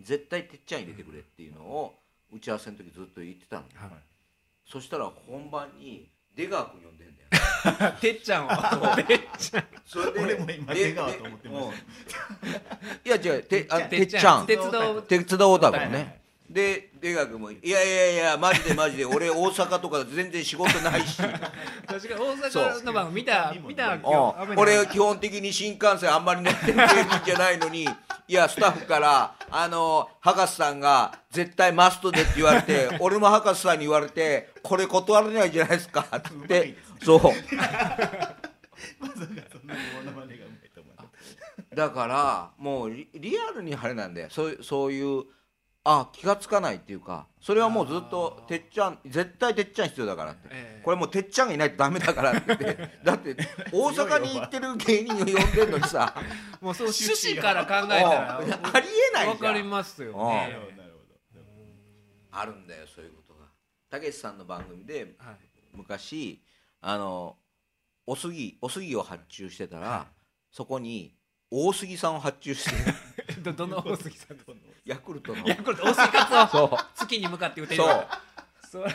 [0.00, 1.94] 絶対てっちゃん入れてくれっていうのを
[2.32, 4.13] 打ち合わせの時ずっと言ってたの、はい
[4.66, 7.22] そしたら本番に出川君呼んでんだ
[7.86, 7.94] よ。
[7.98, 8.48] え てっちゃんを。
[8.96, 9.64] てっちゃん。
[9.86, 13.20] それで俺も今で出川と思ってまでしたうん。
[13.20, 14.46] いや違うてあててっちゃん。
[14.46, 15.02] 鉄道。
[15.02, 23.98] 鉄道オタクはいはいねで出川君も「いやいやいやマジでマジで俺大阪とか全然仕事ないし」確かに大阪の番組見た見た
[24.54, 26.74] 俺基本的に新幹線あんまり乗ってる
[27.24, 27.88] じゃないのに
[28.26, 37.20] いやスタッフから「あの博士さんが絶対マストで」って言われて 俺も博士さんに言われて「これ断れないじゃないですか」って言ってそう。
[37.20, 39.64] まさかそう
[41.74, 44.28] だからもうリリアルに晴れなんだよ。
[44.30, 45.24] そうそういう
[45.86, 50.82] あ気がつかないっていうかそれはもうずっとてっちゃん絶対てっちゃん必要だからって、ええ。
[50.82, 53.36] これもうてっちゃんがいないとダメだからって言って だって
[53.70, 56.14] 大阪に行ってる芸人を呼んでんのにさ
[56.62, 59.28] もうそう趣旨から考えたら ありえないじゃん。
[59.28, 60.58] わかりますよあね
[62.30, 63.46] あるんだよそういうことが。
[63.90, 65.36] たけしさんの番組ではい。
[65.74, 66.42] 昔
[66.80, 67.36] あの
[68.06, 70.06] おすぎおすぎを発注してたら、は
[70.50, 71.14] そこに
[71.50, 74.38] 大杉さんを発注してどどの大杉さん
[74.84, 75.44] ヤクルトの。
[75.44, 76.78] いやこれ大杉カツオそう。
[76.94, 77.82] 月に向かって言ってる。
[77.82, 78.06] そう。
[78.70, 78.94] それ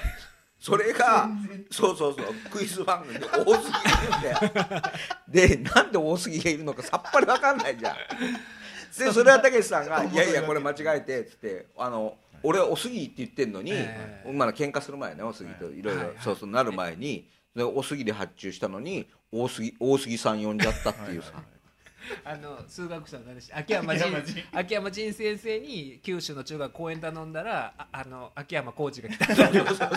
[0.59, 1.29] それが
[1.71, 2.25] そうそうそう。
[2.51, 4.31] クイズ番組で大杉がいるんだ
[4.77, 4.81] よ。
[5.27, 7.95] でなんで大杉がいるのかさっぱり分かんないじゃん。
[8.97, 15.95] でそれはたけしさんが「いやいやこれ間違えて」っつってあの俺おすぎって言ってんのに、ええまだ喧嘩する前ねおすぎといろい。
[15.95, 16.17] ろはいはい。
[16.21, 17.29] そうそうなる前に。
[17.55, 21.33] でおすぎで発注したのに大杉大杉さん呼んじゃったっていうさ
[22.23, 29.89] あの数学者の誰でした秋山仁秋山仁秋山仁先生に九州の中学公演頼んだらああの秋山浩二が来た。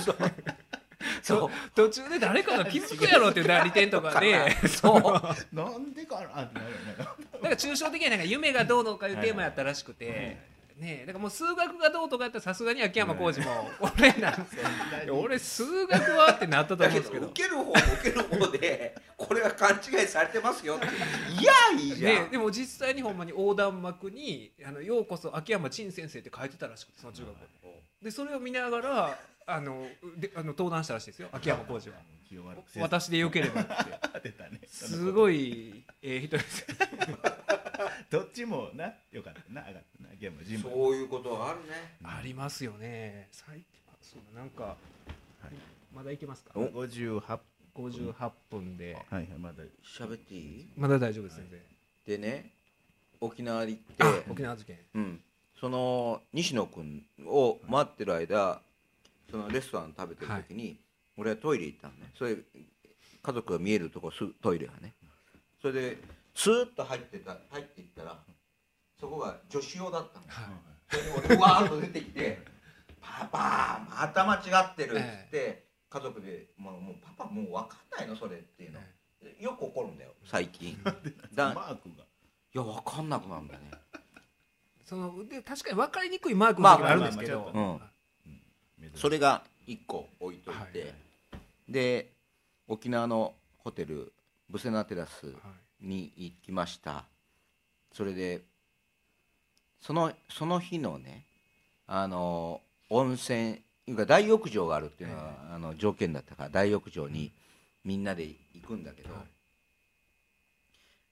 [1.22, 1.50] そう。
[1.74, 4.50] 途中で誰かが気づくやろっていう代理店とかで。
[4.68, 5.54] そう。
[5.54, 6.96] なんでかなってなるよね
[7.42, 10.38] なんか抽象的にはなんか夢がどうのかいうテーマやったらしくて、
[10.78, 14.62] ねえだからもう数学がどうとかやったらさすがに秋山浩二も俺なんですよ
[15.04, 17.26] いや俺数学はってなったと思うんですけど。
[17.26, 20.86] ど受ける方も受ける方でこれは勘違いされてますよって。
[20.86, 27.82] いやいいじゃん、ね、でも実際にほんまに横断幕に「あのようこそ秋山陳先生」って書いてたらしくてその中学校。
[28.02, 32.00] でそれを見ながらあのであの登壇したらしいですよ秋山浩二は。
[32.28, 34.28] 清丸「私でよければ」って。
[34.50, 34.60] ね。
[34.66, 36.66] すごいええ人ですよ
[38.10, 40.62] どっちもなよかったな上がったなゲームジム。
[40.64, 41.96] そういうことがあるね。
[42.02, 43.28] ありますよね。
[43.32, 43.64] 最近
[44.00, 44.76] そうだなんか、
[45.94, 46.52] まだいけますか？
[46.54, 47.40] お？58
[47.74, 48.94] 58分で。
[49.10, 49.64] はいはいまだ。
[49.82, 50.68] 喋っていい？
[50.76, 51.60] まだ大丈夫です全然。
[52.04, 52.52] でね
[53.20, 54.78] 沖縄行って沖縄事件。
[54.94, 55.22] うん、
[55.58, 58.60] その西野君を待ってる間
[59.30, 60.78] そのレストラン食べてる時に、
[61.16, 62.10] 俺はトイレ行ったのね。
[62.18, 62.36] それ
[63.22, 64.92] 家族が見えるとこすトイレがね。
[65.62, 65.98] それで
[66.34, 68.18] スーッと入ってた入っていったら
[68.98, 70.26] そこが女子用だったの。
[70.28, 70.72] はい。
[70.88, 72.38] それで俺わーっと出てきて
[73.00, 78.80] 「パパまた間違ってる」っつって、家族で「もうもうパパもう分かんないのそれ」っていうの、
[79.40, 80.78] よく怒るんだよ最近。
[81.34, 82.04] だマークが。
[82.04, 83.70] いや分かんなくなるんだよね。
[84.84, 87.92] そので確かに分かりにくいマークの時もあるんですけど、まあまあ
[88.26, 88.92] うん。
[88.94, 91.72] それが1個置いといて、はい。
[91.72, 92.12] で
[92.68, 94.12] 沖縄のホテル
[94.48, 95.26] ブセナテラス。
[95.26, 97.04] はいに行きました。
[97.92, 98.40] それで
[99.80, 101.24] そのその日のね
[101.86, 107.32] あの温泉いうか大浴場があるっていうのは、あの条件だったから大浴場に
[107.84, 109.22] みんなで行くんだけど、はい。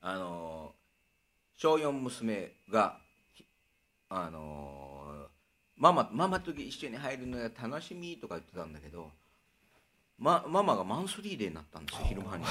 [0.02, 0.72] あの
[1.56, 2.96] 小4娘が
[4.08, 5.26] あの
[5.76, 9.10] ママママと一緒に入るのが楽しみとか言ってたんだけど、
[10.18, 12.44] ま、ママがマンスリーデーになったんですよ昼間に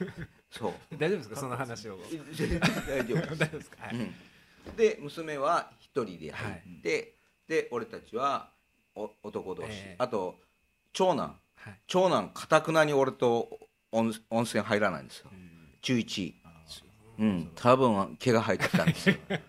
[0.58, 0.96] そう。
[0.96, 1.36] 大丈夫ですか？
[1.36, 1.98] その話を。
[1.98, 3.20] 大丈夫。
[3.36, 3.96] 大丈夫ですか、はい。
[3.96, 4.14] うん。
[4.76, 7.14] で娘は一人で入って、
[7.46, 8.50] で俺たちは
[8.94, 9.96] お男同士、ええ。
[9.98, 10.40] あと
[10.92, 11.38] 長男。
[11.56, 11.80] はい。
[11.86, 13.58] 長男かたくなに俺と
[13.92, 15.30] 温温泉入らないんですよ。
[15.82, 16.34] 中1
[17.18, 17.52] うん。
[17.54, 19.16] 多分毛が生えてきたんですよ。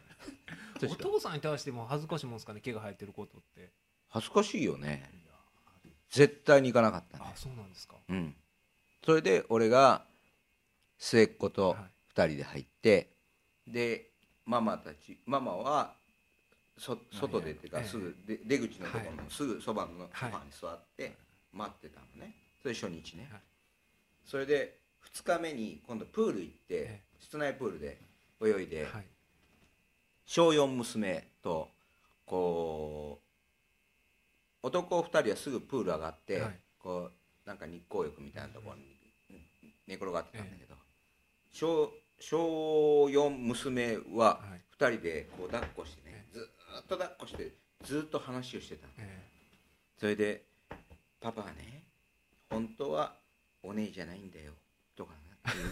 [0.89, 2.61] お父さんに対しても恥ずかしいもんですかね？
[2.61, 3.71] 毛が生えてることって。
[4.09, 5.11] 恥ずかしいよね。
[6.09, 7.23] 絶対に行かなかったね。
[7.27, 7.95] あそうなんですか。
[8.07, 8.35] うん。
[9.03, 10.05] それで俺が
[10.97, 11.77] 末っ子とはい。
[12.15, 13.11] 2人で入って、
[13.67, 14.09] で
[14.45, 15.93] ママたちママは
[16.77, 21.15] そ外でっていうかええすぐで出口のところはのすぐそばのソフはいァに座って
[21.53, 22.33] 待ってたのね。
[22.61, 23.41] それ初日ね、はい。
[24.25, 24.79] それで
[25.13, 27.99] 2日目に今度プール行って、え室内プールで
[28.43, 29.05] 泳いで、はい。
[30.25, 31.69] 小4娘と
[32.25, 33.21] こ
[34.63, 36.59] う男2人はすぐプール上がって、はい。
[36.79, 37.11] こ
[37.45, 38.97] うなんか日光浴みたいなところに
[39.87, 40.66] 寝転がってたんだけど、
[41.57, 44.61] 小小4娘ははい。
[44.77, 47.51] 2人でこう抱っこしてねえずーっと抱っこして
[47.83, 48.93] ずーっと話をしてたの。
[48.99, 49.23] え
[49.97, 50.43] それで
[51.19, 51.83] 「パパはね
[52.51, 53.15] 本当は
[53.63, 54.53] お姉じゃないんだよ」
[54.95, 55.17] とかね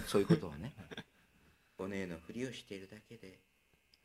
[0.07, 0.73] そういうことをね
[1.77, 3.37] お姉のふりをしているだけで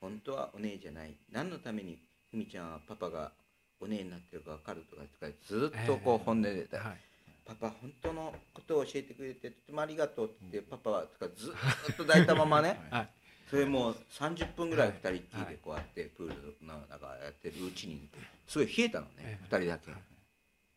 [0.03, 1.16] 本当はお姉じゃない。
[1.31, 1.99] 何のために
[2.31, 3.33] ふみちゃんはパパが
[3.81, 5.03] お姉になってるか分かるとか
[5.47, 7.09] ずっとこう本音でえはい
[7.51, 12.80] パパ本当のことを教えてくれてとてもありがとうってパパはとかずっと抱いたままね。
[12.90, 13.09] はい。
[13.51, 18.09] それもう30分ぐらい2人っきりでこうやってプールの中やってるうちに
[18.46, 19.90] すごい冷えたのねええ2人だけ。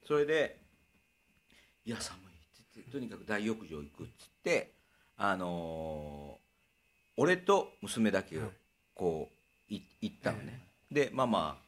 [0.07, 0.59] それで
[1.85, 4.73] 「いや寒い」って言ってとにかく大浴場行くっつって
[5.17, 6.43] あのー
[7.15, 8.51] 俺と娘だけをはい。
[8.95, 9.31] こ
[9.69, 10.67] うい行ったのね。
[10.89, 11.63] でママ、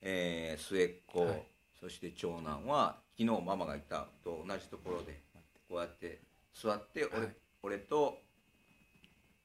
[0.00, 1.46] えー末っ子、はい。
[1.78, 5.20] そして長男は昨日ママがいたと同じところで
[5.68, 6.20] こうやって
[6.54, 7.36] 座って俺,、はい。
[7.62, 8.18] 俺と、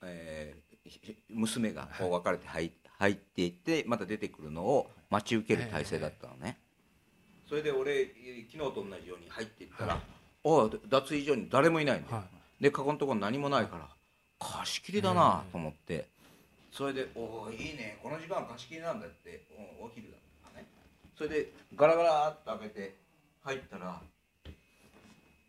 [0.03, 6.57] えーひ娘がこう分かれて入入っていってまた出てくるのを待ち受ける体制だったのね、
[7.47, 8.15] それで俺昨
[8.51, 10.01] 日と同じように入っていったら、はい。
[10.43, 12.23] おう脱衣所に誰もいないんだよ、は
[12.61, 13.89] でカゴのところ何もないから
[14.39, 16.07] 貸し切りだなと思って、
[16.71, 19.45] それで「おおいいねこの時間貸し切りなんだ」って
[19.81, 20.65] おお昼だったね。
[21.17, 22.95] それでガラガラっと開けて
[23.47, 24.01] 入ったら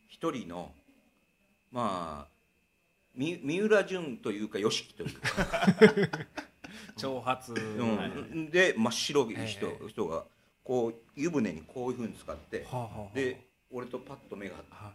[0.09, 0.71] 一人の
[1.73, 2.33] まあ
[3.13, 6.19] み三浦淳というか YOSHIKI というか、
[6.97, 8.51] 長髪、うん。
[8.53, 9.89] で真っ白い人,、ええ。
[9.89, 10.23] 人が
[10.63, 13.17] こう湯船にこういうふうに使ってはあはあはあ。
[13.17, 14.93] で俺とパッと目が合っては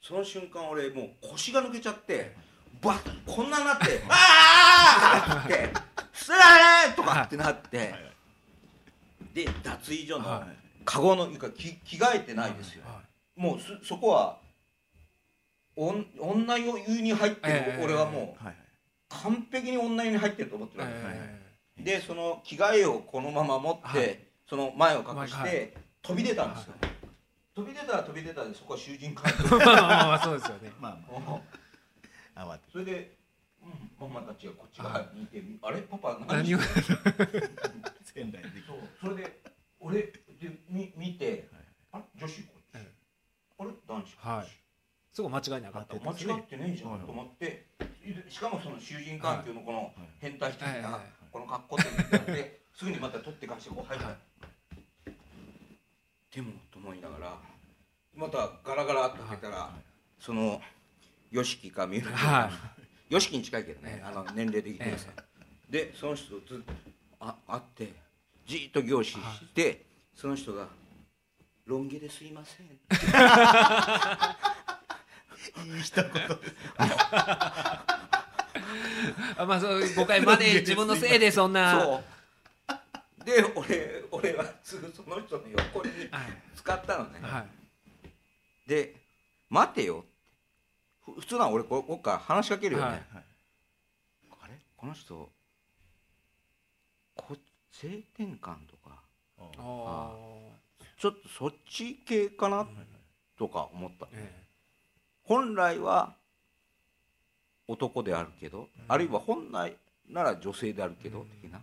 [0.00, 2.36] その瞬間俺もう腰が抜けちゃって
[2.80, 5.72] バッこんなになって「ああ!」って
[6.14, 7.92] 「すられ!」とかってなって
[9.32, 13.02] で脱衣所のはいカゴのいうか着着替えてないですよは
[13.36, 14.38] もうそそこは
[15.76, 18.56] おん女湯に入ってるええ俺はもうはい。
[19.08, 20.96] 完璧に女湯に入ってると思っているわけ
[21.78, 24.18] えでその着替えをこのまま持って、はい。
[24.48, 25.74] その前を隠して、はい
[26.04, 26.74] 飛び出たんですよ、
[27.54, 30.70] 飛び出たら飛び出たでそこは囚人関係えまあまあまあそうですよね。
[30.78, 31.40] まあま
[32.36, 32.46] あ。
[32.52, 33.16] 慌てそれで、
[33.62, 33.66] う
[34.04, 36.58] ん、ママたちがこっち側にいて、あれパパ何何を
[38.04, 38.78] 仙台でそう。
[39.00, 39.40] それで
[39.80, 41.48] 俺でみ見て、
[41.92, 42.04] あれ？
[42.16, 42.92] 女子こっち、ええ。
[43.58, 43.70] あれ？
[43.86, 44.46] 男子はい。
[45.12, 47.00] そこ間違いなかった間違ってねえじゃんはい。
[47.00, 47.66] と思って。
[48.28, 51.00] しかもその囚人環境のこの変態的はいはいなはい。
[51.32, 54.16] この格好って言って すぐにまた取ってかしてこう入った、はい。
[56.34, 57.38] でもと思いながら
[58.14, 59.70] またガラガラっと開けたら、
[60.18, 60.60] その
[61.32, 62.10] YOSHIKI か三浦
[63.08, 64.02] 君 YOSHIKI に近いけどねええ。
[64.04, 65.10] あの年齢的にはさ、
[65.70, 66.72] でその人とずっと
[67.20, 67.92] あ会って
[68.46, 69.18] じーっと凝視し
[69.54, 70.68] て、その人が
[71.66, 72.66] 「ロン毛ですいません」
[75.66, 76.04] いい一言
[79.36, 81.80] あまあそう誤解まで自分のせいでそんな。
[81.80, 82.02] そ
[83.20, 83.24] う。
[83.24, 86.42] で俺俺はすぐその人の横にはい。
[86.56, 87.48] 使ったのね、はい。
[88.68, 88.94] で
[89.50, 90.04] 「待てよ」
[91.04, 93.24] ふ普通なら俺ここっから話しかけるよね、はいはい。
[94.42, 94.58] あれ？
[94.76, 95.30] この人
[97.16, 97.36] こ
[97.72, 99.02] 性転換とか？
[99.58, 100.14] あ
[100.98, 102.66] ちょっとそっち系かな
[103.38, 104.32] とか思ったえ
[105.22, 106.14] 本来は
[107.66, 109.76] 男であるけど、あるいは本来
[110.08, 111.26] なら女性であるけど、うん。
[111.28, 111.62] 的な。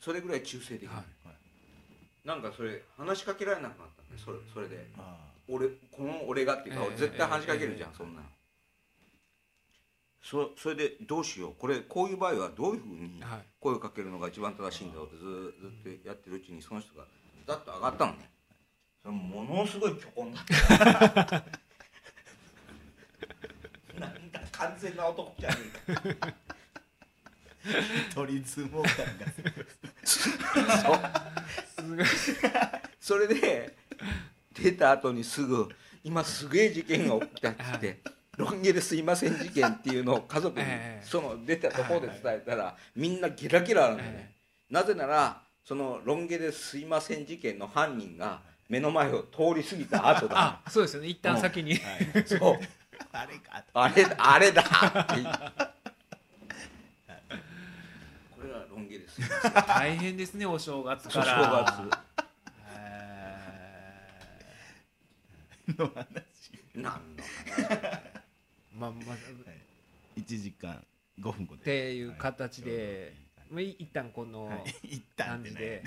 [0.00, 1.04] それぐらい中性的な、はい
[2.24, 6.72] なんかそれ話しかけられなくなったんでそれそれであ俺この俺がってい。
[6.72, 8.26] うか、ええ絶対話しかけるじゃん、ええそんなの
[10.24, 11.54] そそれでどうしよう。
[11.58, 13.42] これこういう場合はどういうふうにはい。
[13.60, 15.26] 声をかけるのが一番正しいんだろうってずー
[15.60, 17.04] ずっとやってるうちにその人が
[17.46, 18.30] ダッと上がったのね。
[19.02, 20.30] それものすごい巨根
[24.00, 25.56] なんか完全な男じゃね
[25.88, 26.28] えか。
[26.28, 26.32] あ
[28.14, 29.26] 鳥相撲感が。
[30.06, 30.98] そう
[31.84, 32.06] すごい
[32.98, 33.76] それで
[34.54, 35.68] 出た後にすぐ
[36.02, 38.00] 今すげえ事件が起きたっつって
[38.36, 41.06] 「ロン毛ですいません事件」っていうのを家族にええ。
[41.06, 44.32] その出たところで伝えたらみんなゲラゲラなんだよね。
[44.70, 51.08] なぜならそのロン毛ですいません事件の犯人が目の前を通り過ぎた後だ あそうですよね。
[51.08, 51.78] 一旦先に、は
[52.20, 52.24] い。
[52.26, 52.58] そう。
[53.12, 53.82] あれかと。
[53.82, 54.68] あれあれだこ
[58.42, 59.28] れがロン毛ですよ
[59.66, 61.82] 大変ですねお正月お正から月。
[65.68, 66.04] への話
[66.74, 66.98] 何の話？
[67.68, 68.13] ー
[68.74, 69.18] まあまあっ
[70.16, 70.82] 1時間
[71.20, 71.64] 5分後で。
[71.64, 73.14] ていう形で、
[73.50, 74.50] まあ、い一旦この
[75.16, 75.82] 感じで、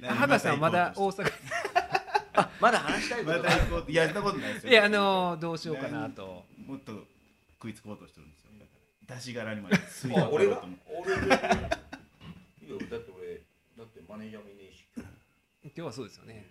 [0.00, 1.32] 何あ博士さんまだ大阪
[2.36, 4.72] あまだ話したいこまとがた行こういややったことないですよ。
[4.72, 6.44] いやあのどうしようかなと。
[6.66, 7.06] もっと
[7.52, 8.50] 食いつこうとしてるんですよ。
[9.06, 10.64] 出し柄にまで吸い あ俺が？
[10.88, 13.42] 俺いやだって俺
[13.76, 14.86] だってマネージャーもいねえし。
[14.96, 15.04] 今
[15.64, 16.46] 今日はそうですよね、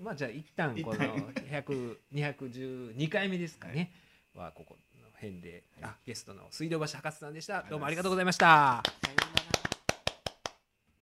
[0.00, 3.92] まあじゃあ一旦この100 212回目ですかね。
[4.34, 7.64] はここの辺であゲストの水道橋博士さんでした。
[7.68, 8.82] どうもありがとうございました。
[9.42, 9.43] 日